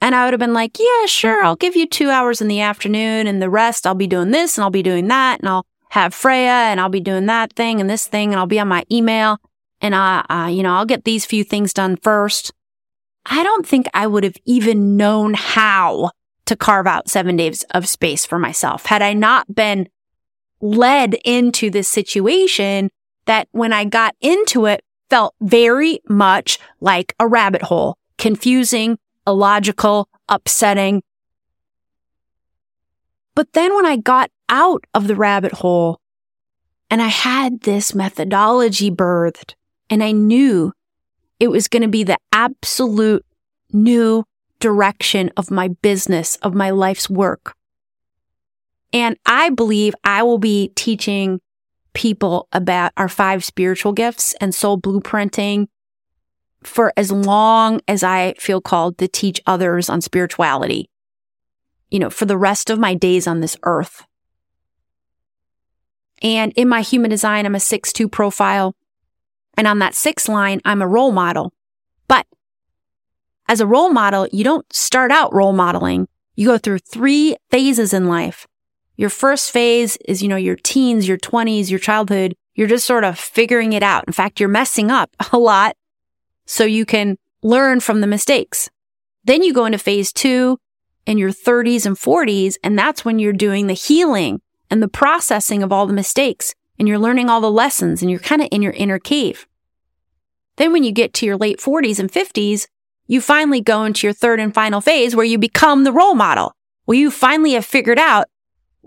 And 0.01 0.13
I 0.13 0.25
would 0.25 0.34
have 0.34 0.39
been 0.39 0.53
like, 0.53 0.77
yeah, 0.79 1.05
sure, 1.05 1.43
I'll 1.43 1.55
give 1.55 1.75
you 1.75 1.88
two 1.88 2.10
hours 2.10 2.41
in 2.41 2.47
the 2.47 2.62
afternoon 2.62 3.27
and 3.27 3.41
the 3.41 3.49
rest 3.49 3.88
I'll 3.88 3.95
be 3.95 4.08
doing 4.08 4.31
this 4.31 4.58
and 4.58 4.63
I'll 4.63 4.69
be 4.69 4.84
doing 4.84 5.08
that 5.08 5.39
and 5.39 5.49
I'll 5.49 5.65
have 5.89 6.13
Freya 6.13 6.49
and 6.49 6.79
I'll 6.79 6.89
be 6.89 6.99
doing 6.99 7.25
that 7.27 7.53
thing 7.53 7.79
and 7.79 7.89
this 7.89 8.05
thing 8.05 8.31
and 8.31 8.39
I'll 8.39 8.45
be 8.45 8.60
on 8.60 8.67
my 8.67 8.84
email 8.91 9.38
and 9.81 9.95
I, 9.95 10.25
uh, 10.29 10.47
you 10.47 10.63
know, 10.63 10.75
I'll 10.75 10.86
get 10.86 11.05
these 11.05 11.25
few 11.25 11.43
things 11.43 11.73
done 11.73 11.95
first. 11.97 12.51
I 13.25 13.43
don't 13.43 13.65
think 13.65 13.88
I 13.93 14.05
would 14.05 14.23
have 14.23 14.38
even 14.45 14.97
known 14.97 15.34
how 15.34 16.12
to 16.45 16.55
carve 16.55 16.86
out 16.86 17.10
seven 17.10 17.38
days 17.38 17.63
of 17.71 17.89
space 17.89 18.25
for 18.25 18.38
myself 18.38 18.86
had 18.86 19.01
I 19.01 19.13
not 19.13 19.55
been 19.55 19.88
led 20.62 21.15
into 21.25 21.69
this 21.69 21.88
situation 21.88 22.89
that 23.25 23.47
when 23.51 23.73
I 23.73 23.86
got 23.86 24.15
into 24.21 24.65
it 24.65 24.84
felt 25.10 25.36
very 25.41 25.99
much 26.08 26.60
like 26.79 27.13
a 27.19 27.27
rabbit 27.27 27.63
hole, 27.63 27.97
confusing, 28.17 28.97
illogical, 29.27 30.09
upsetting. 30.29 31.01
But 33.35 33.53
then 33.53 33.75
when 33.75 33.85
I 33.85 33.97
got 33.97 34.31
out 34.49 34.85
of 34.93 35.07
the 35.07 35.15
rabbit 35.15 35.51
hole 35.51 35.99
and 36.89 37.01
I 37.01 37.07
had 37.07 37.61
this 37.61 37.93
methodology 37.93 38.89
birthed 38.89 39.55
and 39.89 40.03
I 40.03 40.11
knew 40.11 40.73
it 41.39 41.49
was 41.49 41.67
going 41.67 41.81
to 41.81 41.89
be 41.89 42.03
the 42.03 42.17
absolute 42.31 43.25
new 43.73 44.23
direction 44.59 45.31
of 45.35 45.51
my 45.51 45.67
business, 45.67 46.38
of 46.38 46.53
my 46.53 46.69
life's 46.69 47.09
work. 47.09 47.55
And 48.93 49.17
I 49.25 49.49
believe 49.49 49.93
I 50.03 50.23
will 50.23 50.38
be 50.38 50.71
teaching 50.75 51.41
people 51.93 52.47
about 52.53 52.91
our 52.95 53.09
five 53.09 53.43
spiritual 53.43 53.91
gifts 53.91 54.33
and 54.39 54.55
soul 54.55 54.79
blueprinting 54.79 55.67
for 56.65 56.91
as 56.97 57.12
long 57.12 57.82
as 57.88 58.04
I 58.04 58.34
feel 58.39 58.62
called 58.62 58.97
to 58.97 59.08
teach 59.08 59.41
others 59.45 59.89
on 59.89 60.01
spirituality. 60.01 60.89
you 61.91 61.99
know, 61.99 62.10
for 62.10 62.25
the 62.25 62.38
rest 62.38 62.69
of 62.69 62.80
my 62.80 62.93
days 62.93 63.28
on 63.28 63.39
this 63.39 63.56
earth. 63.63 64.04
And 66.21 66.51
in 66.56 66.67
my 66.67 66.82
human 66.82 67.10
design, 67.10 67.45
I'm 67.45 67.56
a 67.56 67.60
six 67.60 67.93
two 67.93 68.10
profile. 68.10 68.75
And 69.58 69.67
on 69.67 69.80
that 69.80 69.95
six 69.95 70.28
line, 70.28 70.60
I'm 70.65 70.82
a 70.82 70.88
role 70.88 71.12
model. 71.12 71.54
But 72.08 72.25
as 73.47 73.62
a 73.62 73.67
role 73.67 73.89
model, 73.89 74.28
you 74.32 74.43
don't 74.43 74.65
start 74.73 75.12
out 75.12 75.34
role 75.34 75.54
modeling. 75.54 76.08
You 76.36 76.47
go 76.47 76.58
through 76.58 76.80
three 76.80 77.38
phases 77.49 77.93
in 77.93 78.08
life. 78.08 78.47
Your 78.97 79.10
first 79.10 79.51
phase 79.51 79.97
is, 80.06 80.21
you 80.21 80.28
know, 80.28 80.36
your 80.36 80.56
teens, 80.58 81.08
your 81.08 81.17
twenties, 81.17 81.69
your 81.69 81.80
childhood. 81.80 82.36
You're 82.56 82.67
just 82.67 82.86
sort 82.86 83.04
of 83.04 83.19
figuring 83.19 83.73
it 83.73 83.84
out. 83.84 84.06
In 84.08 84.13
fact, 84.13 84.39
you're 84.39 84.49
messing 84.49 84.89
up 84.89 85.12
a 85.32 85.38
lot 85.38 85.78
so 86.45 86.63
you 86.63 86.86
can 86.86 87.17
learn 87.41 87.79
from 87.79 88.01
the 88.01 88.08
mistakes. 88.08 88.69
Then 89.23 89.43
you 89.43 89.53
go 89.53 89.65
into 89.65 89.77
phase 89.77 90.13
two 90.13 90.60
in 91.05 91.17
your 91.17 91.31
30s 91.31 91.86
and 91.86 91.95
40s, 91.95 92.55
and 92.63 92.77
that's 92.77 93.05
when 93.05 93.19
you're 93.19 93.34
doing 93.34 93.67
the 93.67 93.73
healing 93.73 94.41
and 94.69 94.81
the 94.81 94.88
processing 94.88 95.63
of 95.63 95.71
all 95.71 95.86
the 95.86 95.93
mistakes 95.93 96.53
and 96.77 96.88
you're 96.88 96.99
learning 96.99 97.29
all 97.29 97.41
the 97.41 97.51
lessons 97.51 98.01
and 98.01 98.12
you're 98.12 98.19
kind 98.19 98.41
of 98.41 98.47
in 98.51 98.62
your 98.62 98.73
inner 98.73 98.99
cave. 98.99 99.47
Then 100.58 100.71
when 100.71 100.84
you 100.84 100.91
get 100.91 101.13
to 101.15 101.25
your 101.25 101.38
late 101.38 101.60
40s 101.60 101.99
and 101.99 102.12
50s, 102.12 102.67
you 103.08 103.21
finally 103.21 103.62
go 103.62 103.84
into 103.84 104.08
your 104.08 104.13
third 104.13 104.39
and 104.39 104.53
final 104.53 104.81
phase 104.81 105.15
where 105.15 105.25
you 105.25 105.38
become 105.38 105.84
the 105.84 105.91
role 105.91 106.15
model. 106.15 106.53
Well, 106.86 106.95
you 106.95 107.12
finally 107.12 107.53
have 107.53 107.65
figured 107.65 107.99
out 107.99 108.27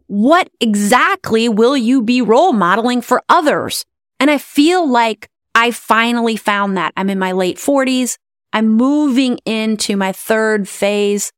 what 0.06 0.48
exactly 0.60 1.48
will 1.48 1.76
you 1.76 2.02
be 2.02 2.22
role 2.22 2.52
modeling 2.52 3.02
for 3.02 3.22
others? 3.28 3.84
And 4.18 4.30
I 4.30 4.38
feel 4.38 4.88
like 4.88 5.28
I 5.58 5.72
finally 5.72 6.36
found 6.36 6.76
that. 6.76 6.92
I'm 6.96 7.10
in 7.10 7.18
my 7.18 7.32
late 7.32 7.56
40s. 7.56 8.16
I'm 8.52 8.68
moving 8.68 9.38
into 9.44 9.96
my 9.96 10.12
third 10.12 10.68
phase 10.68 11.32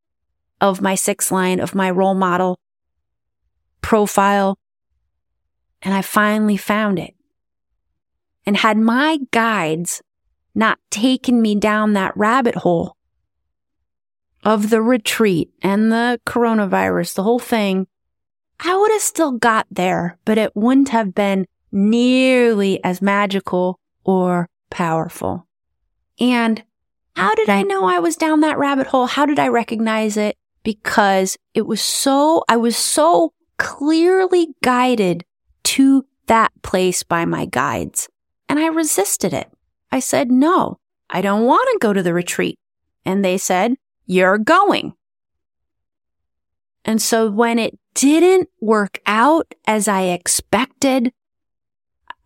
of 0.61 0.83
my 0.83 0.95
sixth 0.95 1.33
line 1.33 1.59
of 1.59 1.75
my 1.75 1.91
role 1.91 2.15
model 2.15 2.59
profile. 3.81 4.59
And 5.81 5.95
I 5.95 6.03
finally 6.03 6.59
found 6.59 6.99
it. 6.99 7.15
And 8.45 8.59
had 8.59 8.77
my 8.77 9.21
guides 9.31 10.03
not 10.55 10.79
taken 10.91 11.41
me 11.41 11.55
down 11.55 11.95
that 11.95 12.15
rabbit 12.15 12.57
hole 12.57 12.99
of 14.45 14.69
the 14.69 14.83
retreat 14.83 15.49
and 15.63 15.91
the 15.91 16.21
coronavirus, 16.27 17.15
the 17.15 17.23
whole 17.23 17.39
thing, 17.39 17.87
I 18.63 18.77
would 18.77 18.93
have 18.93 19.01
still 19.01 19.33
got 19.33 19.67
there, 19.71 20.19
but 20.27 20.37
it 20.37 20.55
wouldn't 20.55 20.91
have 20.91 21.15
been 21.15 21.47
nearly 21.73 22.85
as 22.85 23.01
magical 23.01 23.80
or 24.11 24.49
powerful. 24.71 25.47
And 26.19 26.63
how 27.17 27.35
did 27.35 27.49
I 27.49 27.63
know 27.63 27.85
I 27.85 27.99
was 27.99 28.17
down 28.17 28.41
that 28.41 28.59
rabbit 28.59 28.89
hole? 28.89 29.07
How 29.07 29.25
did 29.25 29.39
I 29.39 29.49
recognize 29.49 30.17
it? 30.17 30.37
Because 30.63 31.37
it 31.55 31.67
was 31.67 31.81
so, 31.81 32.45
I 32.49 32.57
was 32.57 32.77
so 32.77 33.33
clearly 33.57 34.49
guided 34.63 35.25
to 35.65 36.07
that 36.27 36.53
place 36.63 37.03
by 37.03 37.25
my 37.25 37.47
guides. 37.47 38.09
And 38.49 38.59
I 38.59 38.67
resisted 38.67 39.33
it. 39.33 39.49
I 39.93 40.01
said, 40.01 40.31
no, 40.31 40.79
I 41.09 41.21
don't 41.21 41.45
want 41.45 41.69
to 41.73 41.79
go 41.81 41.93
to 41.93 42.03
the 42.03 42.15
retreat. 42.15 42.59
And 43.05 43.25
they 43.25 43.39
said, 43.39 43.77
you're 44.07 44.39
going. 44.39 44.95
And 46.85 47.01
so 47.01 47.31
when 47.31 47.59
it 47.59 47.79
didn't 47.95 48.49
work 48.61 49.01
out 49.07 49.55
as 49.67 49.89
I 49.89 50.03
expected, 50.03 51.13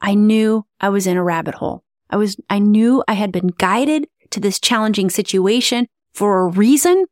I 0.05 0.15
knew 0.15 0.67
I 0.81 0.91
was 0.91 1.07
in 1.07 1.17
a 1.17 1.25
rabbit 1.25 1.55
hole. 1.55 1.83
I 2.11 2.17
was, 2.17 2.37
I 2.51 2.59
knew 2.59 3.03
I 3.09 3.15
had 3.15 3.33
been 3.33 3.49
guided 3.49 4.07
to 4.31 4.39
this 4.39 4.61
challenging 4.61 5.09
situation 5.09 5.89
for 6.13 6.41
a 6.41 6.49
reason. 6.49 7.07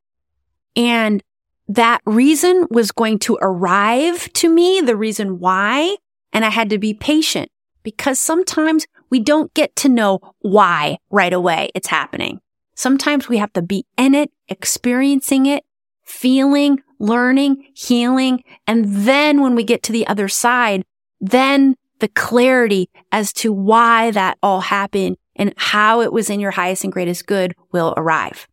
And 0.76 1.22
that 1.68 2.02
reason 2.05 2.66
was 2.70 2.92
going 2.92 3.18
to 3.20 3.38
arrive 3.40 4.31
to 4.35 4.50
me, 4.50 4.83
the 4.83 4.94
reason 4.94 5.38
why. 5.38 5.96
And 6.35 6.44
I 6.44 6.50
had 6.50 6.68
to 6.68 6.78
be 6.78 6.92
patient 6.92 7.50
because 7.83 8.20
sometimes 8.20 8.87
we 9.09 9.20
don't 9.20 9.55
get 9.55 9.74
to 9.76 9.88
know 9.88 10.20
why 10.40 10.98
right 11.11 11.33
away 11.33 11.70
it's 11.74 11.88
happening. 11.88 12.40
Sometimes 12.74 13.26
we 13.26 13.38
have 13.38 13.55
to 13.55 13.62
be 13.62 13.87
in 13.96 14.14
it, 14.14 14.31
experiencing 14.48 15.46
it, 15.46 15.64
feeling, 16.05 16.83
learning, 16.98 17.64
healing. 17.74 18.44
And 18.66 18.85
then 18.85 19.40
when 19.40 19.55
we 19.55 19.64
get 19.64 19.83
to 19.85 19.92
the 19.92 20.07
other 20.07 20.28
side, 20.28 20.85
then 21.20 21.76
the 22.03 22.09
clarity 22.09 22.91
as 23.12 23.33
to 23.33 23.53
why 23.53 24.11
that 24.11 24.37
all 24.43 24.61
happened 24.61 25.17
and 25.37 25.55
how 25.57 26.01
it 26.01 26.12
was 26.12 26.29
in 26.29 26.41
your 26.41 26.51
highest 26.51 26.83
and 26.83 26.93
greatest 26.93 27.27
good 27.29 27.55
will 27.71 27.95
arrive. 27.97 28.49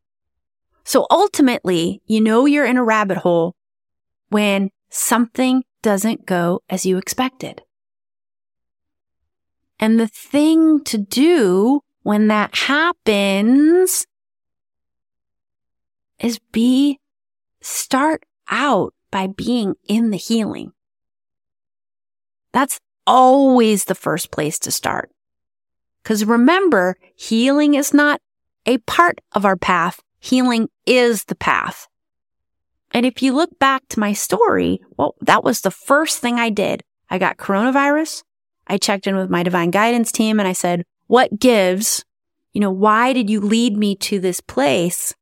So 0.83 1.07
ultimately, 1.09 2.01
you 2.05 2.21
know 2.21 2.45
you're 2.45 2.65
in 2.65 2.77
a 2.77 2.83
rabbit 2.83 3.17
hole 3.17 3.55
when 4.29 4.69
something 4.89 5.63
doesn't 5.81 6.27
go 6.27 6.61
as 6.69 6.85
you 6.85 6.97
expected. 6.97 7.63
And 9.79 9.99
the 9.99 10.07
thing 10.07 10.83
to 10.83 10.99
do 10.99 11.81
when 12.03 12.27
that 12.27 12.55
happens 12.55 14.05
is 16.19 16.37
be, 16.51 16.99
start 17.61 18.25
out 18.47 18.93
by 19.09 19.25
being 19.25 19.73
in 19.87 20.11
the 20.11 20.17
healing. 20.17 20.73
That's 22.51 22.79
always 23.09 23.85
the 23.85 23.95
first 23.95 24.29
place 24.29 24.59
to 24.59 24.71
start. 24.71 25.09
Cause 26.03 26.23
remember, 26.23 26.95
healing 27.15 27.73
is 27.73 27.91
not 27.91 28.21
a 28.67 28.77
part 28.77 29.19
of 29.31 29.45
our 29.45 29.57
path. 29.57 29.99
Healing 30.19 30.69
is 30.85 31.23
the 31.23 31.35
path. 31.35 31.87
And 32.91 33.07
if 33.07 33.23
you 33.23 33.33
look 33.33 33.57
back 33.57 33.81
to 33.89 33.99
my 33.99 34.13
story, 34.13 34.79
well, 34.95 35.15
that 35.21 35.43
was 35.43 35.61
the 35.61 35.71
first 35.71 36.19
thing 36.19 36.35
I 36.35 36.51
did. 36.51 36.83
I 37.09 37.17
got 37.17 37.37
coronavirus. 37.37 38.23
I 38.67 38.77
checked 38.77 39.07
in 39.07 39.15
with 39.15 39.31
my 39.31 39.41
divine 39.41 39.71
guidance 39.71 40.11
team 40.11 40.39
and 40.39 40.47
I 40.47 40.53
said, 40.53 40.83
what 41.07 41.39
gives? 41.39 42.05
You 42.53 42.61
know, 42.61 42.71
why 42.71 43.13
did 43.13 43.27
you 43.27 43.41
lead 43.41 43.75
me 43.75 43.95
to 43.95 44.19
this 44.19 44.39
place? 44.39 45.15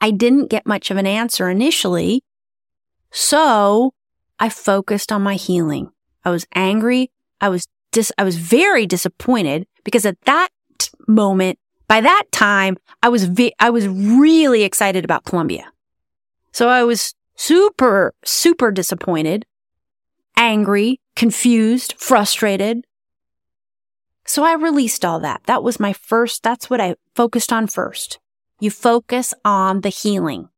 I 0.00 0.12
didn't 0.12 0.46
get 0.46 0.64
much 0.64 0.92
of 0.92 0.96
an 0.96 1.08
answer 1.08 1.50
initially. 1.50 2.22
So 3.10 3.94
I 4.38 4.48
focused 4.48 5.10
on 5.10 5.22
my 5.22 5.34
healing. 5.34 5.90
I 6.24 6.30
was 6.30 6.46
angry. 6.54 7.10
I 7.40 7.48
was 7.48 7.66
dis, 7.92 8.12
I 8.18 8.24
was 8.24 8.36
very 8.36 8.86
disappointed 8.86 9.66
because 9.84 10.04
at 10.04 10.20
that 10.22 10.48
moment, 11.06 11.58
by 11.86 12.00
that 12.00 12.24
time, 12.32 12.76
I 13.02 13.08
was, 13.08 13.30
I 13.58 13.70
was 13.70 13.88
really 13.88 14.62
excited 14.62 15.04
about 15.04 15.24
Colombia. 15.24 15.72
So 16.52 16.68
I 16.68 16.84
was 16.84 17.14
super, 17.34 18.14
super 18.24 18.70
disappointed, 18.70 19.46
angry, 20.36 21.00
confused, 21.16 21.94
frustrated. 21.96 22.84
So 24.26 24.44
I 24.44 24.54
released 24.54 25.04
all 25.04 25.20
that. 25.20 25.42
That 25.46 25.62
was 25.62 25.80
my 25.80 25.92
first, 25.92 26.42
that's 26.42 26.68
what 26.68 26.80
I 26.80 26.96
focused 27.14 27.52
on 27.52 27.66
first. 27.66 28.18
You 28.60 28.70
focus 28.70 29.32
on 29.44 29.80
the 29.80 29.88
healing. 29.88 30.50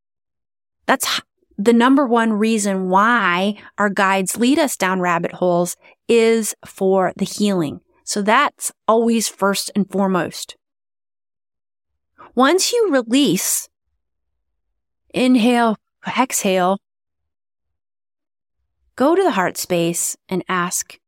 That's 0.86 1.20
the 1.64 1.72
number 1.74 2.06
one 2.06 2.32
reason 2.32 2.88
why 2.88 3.54
our 3.76 3.90
guides 3.90 4.38
lead 4.38 4.58
us 4.58 4.78
down 4.78 5.00
rabbit 5.00 5.32
holes 5.32 5.76
is 6.08 6.54
for 6.64 7.12
the 7.16 7.24
healing. 7.26 7.80
So 8.04 8.22
that's 8.22 8.72
always 8.88 9.28
first 9.28 9.70
and 9.74 9.88
foremost. 9.90 10.56
Once 12.34 12.72
you 12.72 12.90
release, 12.90 13.68
inhale, 15.12 15.76
exhale, 16.18 16.78
go 18.96 19.14
to 19.14 19.22
the 19.22 19.32
heart 19.32 19.58
space 19.58 20.16
and 20.30 20.42
ask, 20.48 20.98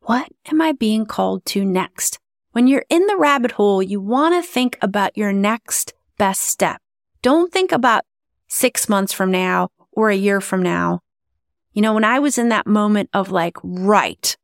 what 0.00 0.28
am 0.50 0.60
I 0.60 0.72
being 0.72 1.06
called 1.06 1.44
to 1.46 1.64
next? 1.64 2.18
When 2.50 2.66
you're 2.66 2.84
in 2.88 3.06
the 3.06 3.16
rabbit 3.16 3.52
hole, 3.52 3.80
you 3.80 4.00
want 4.00 4.34
to 4.34 4.48
think 4.48 4.76
about 4.82 5.16
your 5.16 5.32
next 5.32 5.94
best 6.18 6.42
step. 6.42 6.80
Don't 7.22 7.52
think 7.52 7.70
about 7.70 8.04
six 8.48 8.88
months 8.88 9.12
from 9.12 9.30
now 9.30 9.68
or 9.94 10.10
a 10.10 10.16
year 10.16 10.40
from 10.40 10.62
now. 10.62 11.00
You 11.72 11.82
know, 11.82 11.94
when 11.94 12.04
I 12.04 12.18
was 12.18 12.38
in 12.38 12.50
that 12.50 12.66
moment 12.66 13.10
of 13.12 13.30
like, 13.30 13.56
right, 13.62 14.36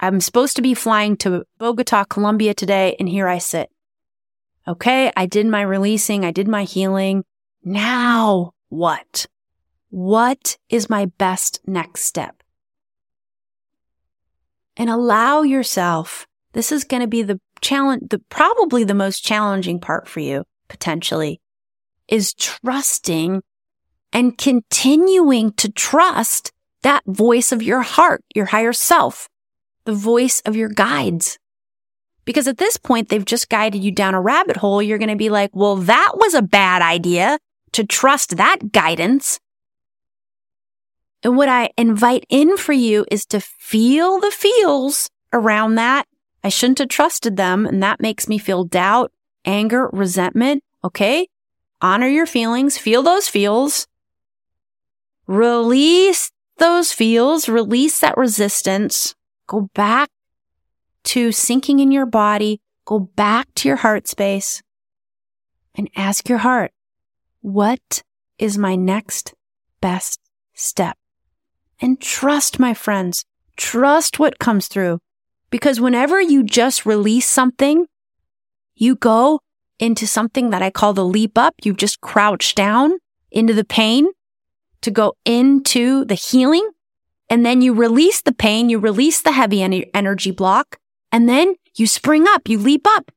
I'm 0.00 0.20
supposed 0.20 0.56
to 0.56 0.62
be 0.62 0.74
flying 0.74 1.16
to 1.18 1.44
Bogota, 1.58 2.04
Colombia 2.04 2.54
today, 2.54 2.96
and 2.98 3.08
here 3.08 3.28
I 3.28 3.38
sit. 3.38 3.70
Okay, 4.66 5.12
I 5.16 5.26
did 5.26 5.46
my 5.46 5.62
releasing, 5.62 6.24
I 6.24 6.30
did 6.30 6.48
my 6.48 6.64
healing. 6.64 7.24
Now 7.64 8.52
what? 8.68 9.26
What 9.90 10.56
is 10.70 10.88
my 10.88 11.06
best 11.18 11.60
next 11.66 12.04
step? 12.04 12.42
And 14.76 14.88
allow 14.88 15.42
yourself, 15.42 16.26
this 16.52 16.72
is 16.72 16.84
going 16.84 17.02
to 17.02 17.06
be 17.08 17.22
the 17.22 17.40
challenge, 17.60 18.08
the 18.08 18.18
probably 18.18 18.84
the 18.84 18.94
most 18.94 19.22
challenging 19.22 19.78
part 19.78 20.08
for 20.08 20.20
you 20.20 20.44
potentially 20.68 21.40
is 22.08 22.34
trusting 22.34 23.42
and 24.12 24.36
continuing 24.36 25.52
to 25.54 25.70
trust 25.70 26.52
that 26.82 27.02
voice 27.06 27.52
of 27.52 27.62
your 27.62 27.82
heart, 27.82 28.22
your 28.34 28.46
higher 28.46 28.72
self, 28.72 29.28
the 29.84 29.94
voice 29.94 30.40
of 30.44 30.56
your 30.56 30.68
guides. 30.68 31.38
Because 32.24 32.46
at 32.46 32.58
this 32.58 32.76
point, 32.76 33.08
they've 33.08 33.24
just 33.24 33.48
guided 33.48 33.82
you 33.82 33.90
down 33.90 34.14
a 34.14 34.20
rabbit 34.20 34.58
hole. 34.58 34.82
You're 34.82 34.98
going 34.98 35.08
to 35.08 35.16
be 35.16 35.30
like, 35.30 35.50
well, 35.54 35.76
that 35.76 36.12
was 36.14 36.34
a 36.34 36.42
bad 36.42 36.82
idea 36.82 37.38
to 37.72 37.84
trust 37.84 38.36
that 38.36 38.72
guidance. 38.72 39.40
And 41.24 41.36
what 41.36 41.48
I 41.48 41.70
invite 41.76 42.26
in 42.28 42.56
for 42.56 42.72
you 42.72 43.06
is 43.10 43.24
to 43.26 43.40
feel 43.40 44.20
the 44.20 44.30
feels 44.30 45.10
around 45.32 45.76
that. 45.76 46.06
I 46.44 46.48
shouldn't 46.48 46.78
have 46.78 46.88
trusted 46.88 47.36
them. 47.36 47.66
And 47.66 47.82
that 47.82 48.00
makes 48.00 48.28
me 48.28 48.38
feel 48.38 48.64
doubt, 48.64 49.12
anger, 49.44 49.88
resentment. 49.92 50.62
Okay. 50.84 51.28
Honor 51.80 52.08
your 52.08 52.26
feelings. 52.26 52.78
Feel 52.78 53.02
those 53.02 53.28
feels. 53.28 53.86
Release 55.26 56.30
those 56.58 56.92
feels. 56.92 57.48
Release 57.48 58.00
that 58.00 58.16
resistance. 58.16 59.14
Go 59.46 59.70
back 59.74 60.10
to 61.04 61.32
sinking 61.32 61.80
in 61.80 61.90
your 61.90 62.06
body. 62.06 62.60
Go 62.84 62.98
back 62.98 63.48
to 63.56 63.68
your 63.68 63.76
heart 63.76 64.08
space 64.08 64.62
and 65.74 65.88
ask 65.96 66.28
your 66.28 66.38
heart, 66.38 66.72
what 67.40 68.02
is 68.38 68.58
my 68.58 68.76
next 68.76 69.34
best 69.80 70.20
step? 70.54 70.96
And 71.80 72.00
trust, 72.00 72.58
my 72.58 72.74
friends, 72.74 73.24
trust 73.56 74.18
what 74.18 74.38
comes 74.38 74.68
through. 74.68 75.00
Because 75.50 75.80
whenever 75.80 76.20
you 76.20 76.42
just 76.42 76.86
release 76.86 77.28
something, 77.28 77.86
you 78.74 78.96
go 78.96 79.40
into 79.78 80.06
something 80.06 80.50
that 80.50 80.62
I 80.62 80.70
call 80.70 80.92
the 80.92 81.04
leap 81.04 81.36
up. 81.36 81.54
You 81.62 81.74
just 81.74 82.00
crouch 82.00 82.54
down 82.54 82.98
into 83.30 83.52
the 83.52 83.64
pain 83.64 84.08
to 84.82 84.90
go 84.90 85.16
into 85.24 86.04
the 86.04 86.14
healing. 86.14 86.68
And 87.30 87.46
then 87.46 87.62
you 87.62 87.72
release 87.72 88.20
the 88.20 88.34
pain, 88.34 88.68
you 88.68 88.78
release 88.78 89.22
the 89.22 89.32
heavy 89.32 89.88
energy 89.94 90.30
block, 90.30 90.78
and 91.10 91.28
then 91.28 91.54
you 91.76 91.86
spring 91.86 92.26
up, 92.28 92.48
you 92.48 92.58
leap 92.58 92.86
up. 92.86 93.10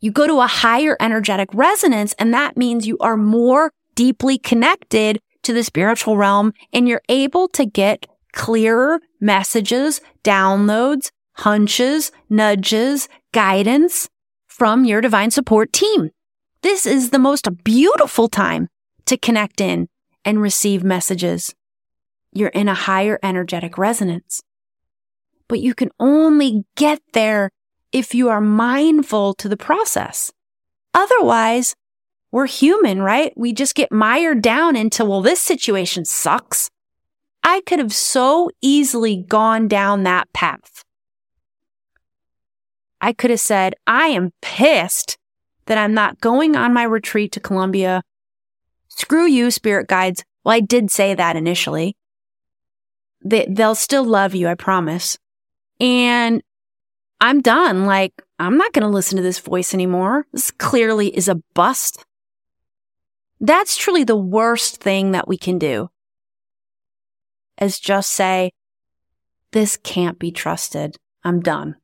You 0.00 0.10
go 0.10 0.26
to 0.26 0.40
a 0.40 0.46
higher 0.46 0.96
energetic 1.00 1.50
resonance, 1.52 2.14
and 2.18 2.32
that 2.32 2.56
means 2.56 2.86
you 2.86 2.96
are 2.98 3.16
more 3.16 3.72
deeply 3.94 4.38
connected 4.38 5.20
to 5.42 5.52
the 5.52 5.64
spiritual 5.64 6.16
realm 6.16 6.52
and 6.72 6.86
you're 6.86 7.02
able 7.08 7.48
to 7.48 7.64
get 7.64 8.06
clearer 8.32 9.00
messages, 9.20 10.00
downloads, 10.22 11.10
hunches, 11.32 12.12
nudges, 12.28 13.08
guidance 13.32 14.08
from 14.46 14.84
your 14.84 15.00
divine 15.00 15.30
support 15.30 15.72
team. 15.72 16.10
This 16.62 16.86
is 16.86 17.10
the 17.10 17.18
most 17.18 17.48
beautiful 17.64 18.28
time 18.28 18.68
to 19.06 19.16
connect 19.16 19.60
in 19.60 19.88
and 20.28 20.42
receive 20.42 20.84
messages. 20.84 21.54
You're 22.34 22.50
in 22.50 22.68
a 22.68 22.74
higher 22.74 23.18
energetic 23.22 23.78
resonance. 23.78 24.42
But 25.48 25.60
you 25.60 25.74
can 25.74 25.88
only 25.98 26.66
get 26.76 27.00
there 27.14 27.48
if 27.92 28.14
you 28.14 28.28
are 28.28 28.42
mindful 28.42 29.32
to 29.36 29.48
the 29.48 29.56
process. 29.56 30.30
Otherwise, 30.92 31.74
we're 32.30 32.44
human, 32.44 33.00
right? 33.00 33.32
We 33.38 33.54
just 33.54 33.74
get 33.74 33.90
mired 33.90 34.42
down 34.42 34.76
into, 34.76 35.02
well, 35.06 35.22
this 35.22 35.40
situation 35.40 36.04
sucks. 36.04 36.68
I 37.42 37.62
could 37.62 37.78
have 37.78 37.94
so 37.94 38.50
easily 38.60 39.16
gone 39.16 39.66
down 39.66 40.02
that 40.02 40.30
path. 40.34 40.84
I 43.00 43.14
could 43.14 43.30
have 43.30 43.40
said, 43.40 43.76
I 43.86 44.08
am 44.08 44.34
pissed 44.42 45.16
that 45.64 45.78
I'm 45.78 45.94
not 45.94 46.20
going 46.20 46.54
on 46.54 46.74
my 46.74 46.82
retreat 46.82 47.32
to 47.32 47.40
Colombia. 47.40 48.02
Screw 48.98 49.26
you, 49.26 49.52
spirit 49.52 49.86
guides. 49.86 50.24
Well, 50.42 50.56
I 50.56 50.60
did 50.60 50.90
say 50.90 51.14
that 51.14 51.36
initially. 51.36 51.96
They, 53.24 53.46
they'll 53.48 53.76
still 53.76 54.04
love 54.04 54.34
you, 54.34 54.48
I 54.48 54.56
promise. 54.56 55.16
And 55.78 56.42
I'm 57.20 57.40
done. 57.40 57.86
Like, 57.86 58.12
I'm 58.40 58.58
not 58.58 58.72
going 58.72 58.82
to 58.82 58.88
listen 58.88 59.16
to 59.16 59.22
this 59.22 59.38
voice 59.38 59.72
anymore. 59.72 60.26
This 60.32 60.50
clearly 60.50 61.16
is 61.16 61.28
a 61.28 61.36
bust. 61.54 62.04
That's 63.38 63.76
truly 63.76 64.02
the 64.02 64.16
worst 64.16 64.78
thing 64.78 65.12
that 65.12 65.28
we 65.28 65.38
can 65.38 65.58
do 65.58 65.90
is 67.60 67.78
just 67.78 68.10
say, 68.10 68.50
this 69.52 69.76
can't 69.76 70.18
be 70.18 70.32
trusted. 70.32 70.96
I'm 71.22 71.38
done. 71.38 71.76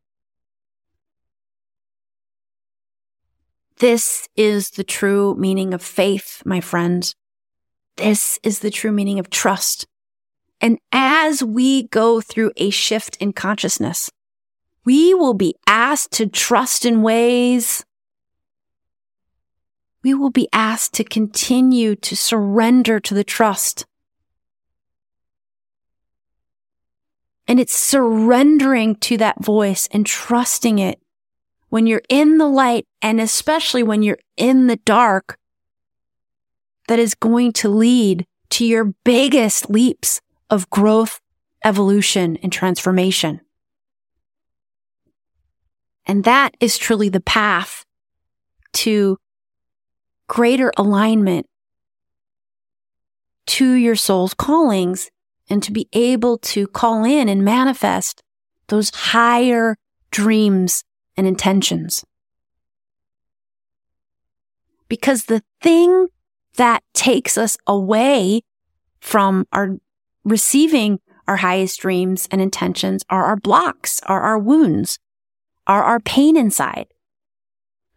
This 3.79 4.29
is 4.37 4.71
the 4.71 4.85
true 4.85 5.35
meaning 5.37 5.75
of 5.75 5.83
faith, 5.83 6.43
my 6.45 6.61
friends. 6.61 7.15
This 7.97 8.39
is 8.43 8.61
the 8.61 8.71
true 8.71 8.93
meaning 8.93 9.19
of 9.19 9.31
trust. 9.31 9.87
And 10.61 10.79
as 10.93 11.43
we 11.43 11.89
go 11.89 12.21
through 12.21 12.53
a 12.57 12.71
shift 12.71 13.17
in 13.17 13.33
consciousness, 13.33 14.11
we 14.85 15.15
will 15.15 15.35
be 15.35 15.57
asked 15.67 16.13
to 16.13 16.27
trust 16.27 16.85
in 16.85 17.03
ways 17.03 17.85
we 20.05 20.13
will 20.13 20.31
be 20.31 20.49
asked 20.53 20.93
to 20.95 21.03
continue 21.03 21.97
to 21.97 22.15
surrender 22.15 23.01
to 23.01 23.15
the 23.15 23.25
trust. 23.25 23.87
And 27.49 27.59
it's 27.59 27.75
surrendering 27.75 28.97
to 28.97 29.17
that 29.17 29.43
voice 29.43 29.89
and 29.91 30.07
trusting 30.07 30.79
it 30.79 31.01
when 31.75 31.89
you're 31.89 32.03
in 32.09 32.39
the 32.39 32.47
light 32.47 32.87
and 33.03 33.21
especially 33.21 33.83
when 33.83 34.01
you're 34.01 34.21
in 34.37 34.69
the 34.69 34.77
dark 34.77 35.41
that 36.87 37.01
is 37.01 37.17
going 37.17 37.53
to 37.53 37.69
lead 37.69 38.25
to 38.49 38.65
your 38.65 38.95
biggest 39.03 39.69
leaps 39.69 40.21
of 40.49 40.71
growth, 40.71 41.19
evolution, 41.65 42.39
and 42.45 42.53
transformation. 42.53 43.41
And 46.07 46.23
that 46.23 46.57
is 46.61 46.79
truly 46.79 47.09
the 47.09 47.19
path 47.21 47.85
to 48.75 49.19
greater 50.29 50.73
alignment 50.77 51.49
to 53.47 53.73
your 53.73 53.97
soul's 53.97 54.33
callings 54.33 55.11
and 55.51 55.61
to 55.65 55.73
be 55.73 55.89
able 55.93 56.39
to 56.39 56.69
call 56.69 57.03
in 57.03 57.29
and 57.29 57.45
manifest 57.45 58.23
those 58.69 58.91
higher 58.95 59.75
dreams 60.13 60.85
and 61.17 61.27
intentions. 61.27 62.05
Because 64.89 65.25
the 65.25 65.43
thing 65.61 66.09
that 66.57 66.83
takes 66.93 67.37
us 67.37 67.57
away 67.67 68.43
from 69.01 69.47
our 69.53 69.77
receiving 70.25 71.01
our 71.27 71.37
highest 71.37 71.81
dreams 71.81 72.29
and 72.31 72.41
intentions 72.41 73.05
are 73.09 73.25
our 73.25 73.37
blocks, 73.37 74.01
are 74.07 74.21
our 74.21 74.39
wounds, 74.39 74.99
are 75.67 75.83
our 75.83 76.01
pain 76.01 76.37
inside. 76.37 76.87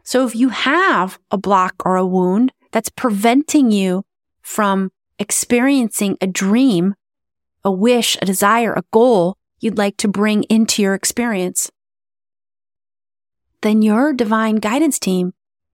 So 0.03 0.25
if 0.25 0.35
you 0.35 0.49
have 0.49 1.19
a 1.31 1.37
block 1.37 1.75
or 1.85 1.97
a 1.97 2.05
wound 2.05 2.53
that's 2.71 2.89
preventing 2.89 3.71
you 3.71 4.05
from 4.41 4.91
experiencing 5.19 6.17
a 6.21 6.27
dream, 6.27 6.95
a 7.63 7.71
wish, 7.71 8.17
a 8.21 8.25
desire, 8.25 8.73
a 8.73 8.85
goal 8.91 9.37
you'd 9.59 9.77
like 9.77 9.97
to 9.97 10.07
bring 10.07 10.43
into 10.43 10.81
your 10.81 10.93
experience, 10.93 11.69
then 13.67 13.81
your 13.81 14.13
divine 14.13 14.55
guidance 14.55 14.97
team 14.97 15.33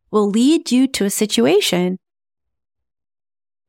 will 0.10 0.27
lead 0.27 0.71
you 0.71 0.88
to 0.88 1.06
a 1.06 1.12
situation 1.12 1.99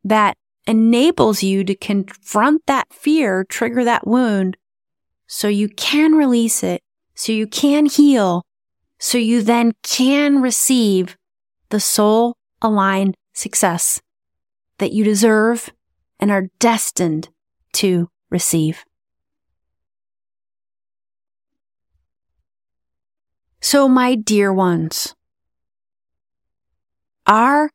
that 0.02 0.36
enables 0.66 1.42
you 1.42 1.62
to 1.62 1.74
confront 1.74 2.64
that 2.66 2.90
fear, 2.90 3.44
trigger 3.44 3.84
that 3.84 4.06
wound 4.06 4.56
so 5.26 5.46
you 5.48 5.68
can 5.68 6.12
release 6.12 6.62
it, 6.62 6.82
so 7.14 7.32
you 7.32 7.46
can 7.46 7.84
heal, 7.84 8.46
so 8.98 9.18
you 9.18 9.42
then 9.42 9.72
can 9.82 10.40
receive 10.40 11.16
the 11.68 11.80
soul 11.80 12.36
aligned 12.62 13.14
success 13.34 14.00
that 14.78 14.92
you 14.92 15.04
deserve 15.04 15.70
and 16.18 16.30
are 16.30 16.48
destined 16.58 17.28
to 17.72 18.08
receive. 18.30 18.84
So, 23.64 23.88
my 23.88 24.14
dear 24.14 24.52
ones, 24.52 25.14
our 27.26 27.70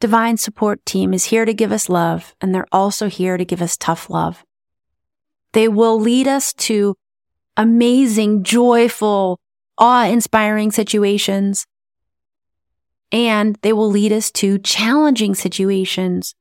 divine 0.00 0.38
support 0.38 0.80
team 0.86 1.12
is 1.12 1.26
here 1.26 1.44
to 1.44 1.52
give 1.52 1.72
us 1.72 1.90
love, 1.90 2.34
and 2.40 2.54
they're 2.54 2.66
also 2.72 3.10
here 3.10 3.36
to 3.36 3.44
give 3.44 3.60
us 3.60 3.76
tough 3.76 4.08
love. 4.08 4.42
They 5.52 5.68
will 5.68 6.00
lead 6.00 6.26
us 6.26 6.54
to 6.54 6.94
amazing, 7.54 8.44
joyful, 8.44 9.38
awe 9.76 10.06
inspiring 10.06 10.72
situations. 10.72 11.66
And 13.12 13.58
they 13.60 13.74
will 13.74 13.90
lead 13.90 14.12
us 14.12 14.30
to 14.40 14.58
challenging 14.58 15.34
situations. 15.34 16.34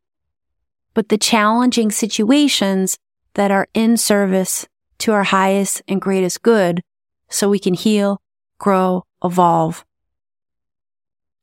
But 0.94 1.10
the 1.10 1.18
challenging 1.18 1.92
situations 1.92 2.98
that 3.34 3.52
are 3.52 3.68
in 3.74 3.98
service 3.98 4.66
to 5.00 5.12
our 5.12 5.26
highest 5.26 5.82
and 5.86 6.00
greatest 6.00 6.44
good 6.44 6.82
so 7.30 7.50
we 7.50 7.60
can 7.60 7.74
heal, 7.74 8.22
grow, 8.58 9.04
evolve, 9.24 9.86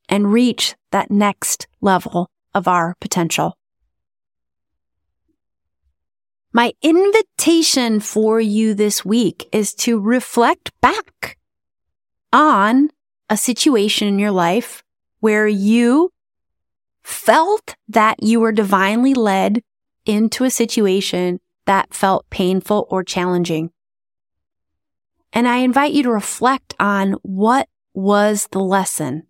and 0.09 0.31
reach 0.31 0.75
that 0.91 1.11
next 1.11 1.67
level 1.81 2.29
of 2.53 2.67
our 2.67 2.95
potential. 2.99 3.57
My 6.51 6.73
invitation 6.83 7.99
for 7.99 8.39
you 8.39 8.75
this 8.75 9.03
week 9.03 9.49
is 9.51 9.73
to 9.75 9.99
reflect 9.99 10.71
back 10.81 11.37
on 12.31 12.91
a 13.27 13.35
situation 13.35 14.07
in 14.07 14.19
your 14.19 14.31
life 14.31 14.83
where 15.19 15.47
you 15.47 16.11
felt 17.03 17.75
that 17.87 18.21
you 18.21 18.39
were 18.39 18.51
divinely 18.51 19.15
led 19.15 19.63
into 20.05 20.43
a 20.43 20.51
situation 20.51 21.39
that 21.65 21.93
felt 21.93 22.29
painful 22.29 22.85
or 22.89 23.03
challenging. 23.03 23.71
And 25.33 25.47
I 25.47 25.57
invite 25.57 25.93
you 25.93 26.03
to 26.03 26.11
reflect 26.11 26.75
on 26.79 27.13
what 27.23 27.67
was 27.93 28.47
the 28.51 28.59
lesson? 28.59 29.23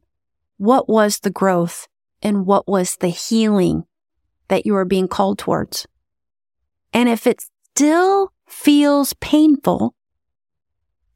What 0.57 0.89
was 0.89 1.19
the 1.19 1.29
growth? 1.29 1.87
And 2.21 2.45
what 2.45 2.67
was 2.67 2.97
the 2.97 3.07
healing 3.07 3.85
that 4.49 4.65
you 4.65 4.75
are 4.75 4.85
being 4.85 5.07
called 5.07 5.39
towards? 5.39 5.87
And 6.93 7.09
if 7.09 7.25
it 7.25 7.41
still 7.73 8.33
feels 8.47 9.13
painful, 9.13 9.95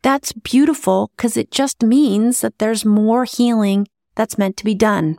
that's 0.01 0.31
beautiful 0.31 1.11
because 1.15 1.37
it 1.37 1.51
just 1.51 1.83
means 1.83 2.41
that 2.41 2.59
there's 2.59 2.85
more 2.85 3.25
healing 3.25 3.87
that's 4.15 4.37
meant 4.37 4.57
to 4.57 4.65
be 4.65 4.73
done. 4.73 5.17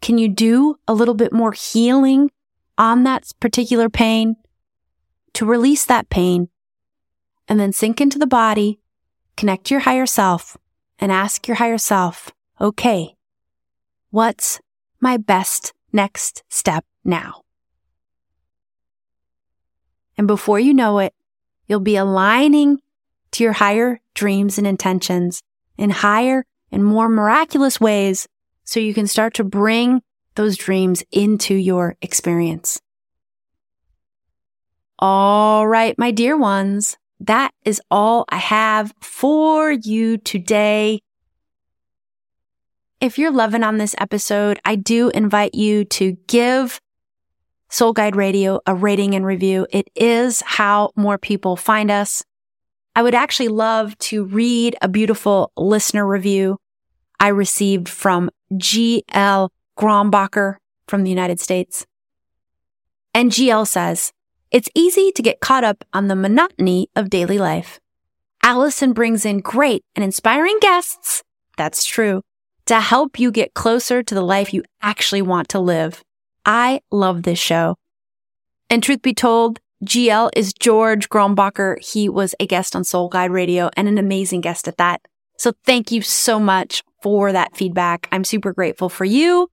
Can 0.00 0.16
you 0.16 0.28
do 0.28 0.76
a 0.86 0.94
little 0.94 1.14
bit 1.14 1.32
more 1.32 1.52
healing 1.52 2.30
on 2.78 3.02
that 3.02 3.30
particular 3.40 3.88
pain 3.90 4.36
to 5.34 5.44
release 5.44 5.84
that 5.86 6.08
pain 6.08 6.48
and 7.50 7.58
then 7.58 7.72
sink 7.72 8.00
into 8.00 8.16
the 8.16 8.28
body, 8.28 8.78
connect 9.36 9.64
to 9.64 9.74
your 9.74 9.80
higher 9.80 10.06
self 10.06 10.56
and 11.00 11.10
ask 11.10 11.48
your 11.48 11.56
higher 11.56 11.78
self, 11.78 12.30
okay, 12.60 13.16
what's 14.10 14.60
my 15.00 15.16
best 15.16 15.72
next 15.92 16.44
step 16.48 16.84
now? 17.04 17.42
And 20.16 20.28
before 20.28 20.60
you 20.60 20.72
know 20.72 21.00
it, 21.00 21.12
you'll 21.66 21.80
be 21.80 21.96
aligning 21.96 22.78
to 23.32 23.42
your 23.42 23.54
higher 23.54 24.00
dreams 24.14 24.56
and 24.56 24.66
intentions 24.66 25.42
in 25.76 25.90
higher 25.90 26.44
and 26.70 26.84
more 26.84 27.08
miraculous 27.08 27.80
ways 27.80 28.28
so 28.62 28.78
you 28.78 28.94
can 28.94 29.08
start 29.08 29.34
to 29.34 29.44
bring 29.44 30.02
those 30.36 30.56
dreams 30.56 31.02
into 31.10 31.54
your 31.54 31.96
experience. 32.00 32.80
All 35.00 35.66
right, 35.66 35.98
my 35.98 36.12
dear 36.12 36.36
ones, 36.36 36.96
that 37.20 37.52
is 37.64 37.80
all 37.90 38.24
I 38.28 38.38
have 38.38 38.92
for 39.00 39.70
you 39.70 40.16
today. 40.16 41.00
If 43.00 43.18
you're 43.18 43.30
loving 43.30 43.62
on 43.62 43.78
this 43.78 43.94
episode, 43.98 44.58
I 44.64 44.76
do 44.76 45.10
invite 45.10 45.54
you 45.54 45.84
to 45.86 46.12
give 46.26 46.80
Soul 47.68 47.92
Guide 47.92 48.16
Radio 48.16 48.60
a 48.66 48.74
rating 48.74 49.14
and 49.14 49.24
review. 49.24 49.66
It 49.70 49.88
is 49.94 50.42
how 50.44 50.90
more 50.96 51.18
people 51.18 51.56
find 51.56 51.90
us. 51.90 52.24
I 52.96 53.02
would 53.02 53.14
actually 53.14 53.48
love 53.48 53.96
to 53.98 54.24
read 54.24 54.76
a 54.82 54.88
beautiful 54.88 55.52
listener 55.56 56.06
review 56.06 56.58
I 57.20 57.28
received 57.28 57.88
from 57.88 58.30
GL 58.54 59.50
Grombacher 59.78 60.56
from 60.88 61.04
the 61.04 61.10
United 61.10 61.38
States. 61.38 61.86
And 63.14 63.30
GL 63.30 63.66
says, 63.66 64.12
it's 64.50 64.68
easy 64.74 65.12
to 65.12 65.22
get 65.22 65.40
caught 65.40 65.64
up 65.64 65.84
on 65.92 66.08
the 66.08 66.16
monotony 66.16 66.88
of 66.96 67.10
daily 67.10 67.38
life. 67.38 67.78
Allison 68.42 68.92
brings 68.92 69.24
in 69.24 69.40
great 69.40 69.84
and 69.94 70.04
inspiring 70.04 70.58
guests. 70.60 71.22
That's 71.56 71.84
true 71.84 72.22
to 72.66 72.80
help 72.80 73.18
you 73.18 73.30
get 73.30 73.54
closer 73.54 74.02
to 74.02 74.14
the 74.14 74.22
life 74.22 74.54
you 74.54 74.62
actually 74.80 75.22
want 75.22 75.48
to 75.48 75.58
live. 75.58 76.02
I 76.44 76.80
love 76.90 77.22
this 77.22 77.38
show. 77.38 77.76
And 78.68 78.82
truth 78.82 79.02
be 79.02 79.14
told, 79.14 79.58
GL 79.84 80.30
is 80.36 80.52
George 80.52 81.08
Grombacher. 81.08 81.82
He 81.84 82.08
was 82.08 82.34
a 82.38 82.46
guest 82.46 82.76
on 82.76 82.84
Soul 82.84 83.08
Guide 83.08 83.30
Radio 83.30 83.70
and 83.76 83.88
an 83.88 83.98
amazing 83.98 84.40
guest 84.40 84.68
at 84.68 84.76
that. 84.76 85.00
So 85.36 85.52
thank 85.64 85.90
you 85.90 86.02
so 86.02 86.38
much 86.38 86.82
for 87.02 87.32
that 87.32 87.56
feedback. 87.56 88.08
I'm 88.12 88.24
super 88.24 88.52
grateful 88.52 88.88
for 88.88 89.04
you. 89.04 89.50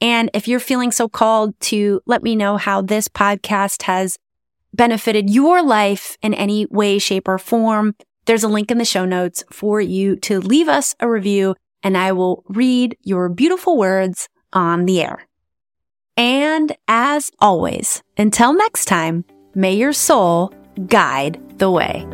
And 0.00 0.30
if 0.34 0.48
you're 0.48 0.60
feeling 0.60 0.92
so 0.92 1.08
called 1.08 1.58
to 1.60 2.00
let 2.06 2.22
me 2.22 2.36
know 2.36 2.56
how 2.56 2.82
this 2.82 3.06
podcast 3.08 3.82
has 3.82 4.18
benefited 4.76 5.30
your 5.30 5.62
life 5.62 6.16
in 6.22 6.34
any 6.34 6.66
way, 6.66 6.98
shape, 6.98 7.28
or 7.28 7.38
form, 7.38 7.94
there's 8.26 8.44
a 8.44 8.48
link 8.48 8.70
in 8.70 8.78
the 8.78 8.84
show 8.84 9.04
notes 9.04 9.44
for 9.50 9.80
you 9.80 10.16
to 10.16 10.40
leave 10.40 10.68
us 10.68 10.94
a 11.00 11.08
review 11.08 11.54
and 11.82 11.96
I 11.96 12.12
will 12.12 12.42
read 12.48 12.96
your 13.02 13.28
beautiful 13.28 13.76
words 13.76 14.28
on 14.52 14.86
the 14.86 15.00
air. 15.00 15.28
And 16.16 16.76
as 16.88 17.30
always, 17.38 18.02
until 18.18 18.52
next 18.52 18.86
time, 18.86 19.24
may 19.54 19.74
your 19.74 19.92
soul 19.92 20.52
guide 20.88 21.40
the 21.58 21.70
way. 21.70 22.04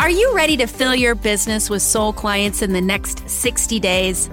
Are 0.00 0.10
you 0.10 0.34
ready 0.34 0.56
to 0.56 0.66
fill 0.66 0.94
your 0.94 1.14
business 1.14 1.70
with 1.70 1.82
soul 1.82 2.12
clients 2.12 2.62
in 2.62 2.72
the 2.72 2.80
next 2.80 3.28
60 3.28 3.78
days? 3.78 4.30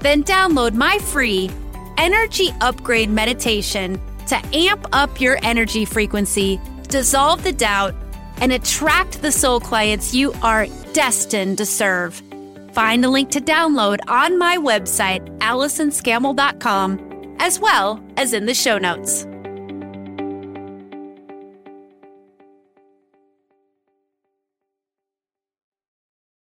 Then 0.00 0.22
download 0.22 0.74
my 0.74 0.98
free 0.98 1.50
energy 1.98 2.54
upgrade 2.60 3.10
meditation 3.10 4.00
to 4.28 4.56
amp 4.56 4.86
up 4.92 5.20
your 5.20 5.38
energy 5.42 5.84
frequency, 5.84 6.60
dissolve 6.88 7.42
the 7.44 7.52
doubt, 7.52 7.94
and 8.40 8.52
attract 8.52 9.20
the 9.22 9.32
soul 9.32 9.60
clients 9.60 10.14
you 10.14 10.32
are 10.42 10.66
destined 10.92 11.58
to 11.58 11.66
serve. 11.66 12.22
Find 12.72 13.02
the 13.02 13.08
link 13.08 13.30
to 13.30 13.40
download 13.40 13.98
on 14.08 14.38
my 14.38 14.56
website, 14.56 15.26
AllisonScammell.com, 15.38 17.36
as 17.40 17.58
well 17.58 18.02
as 18.16 18.32
in 18.32 18.46
the 18.46 18.54
show 18.54 18.78
notes. 18.78 19.26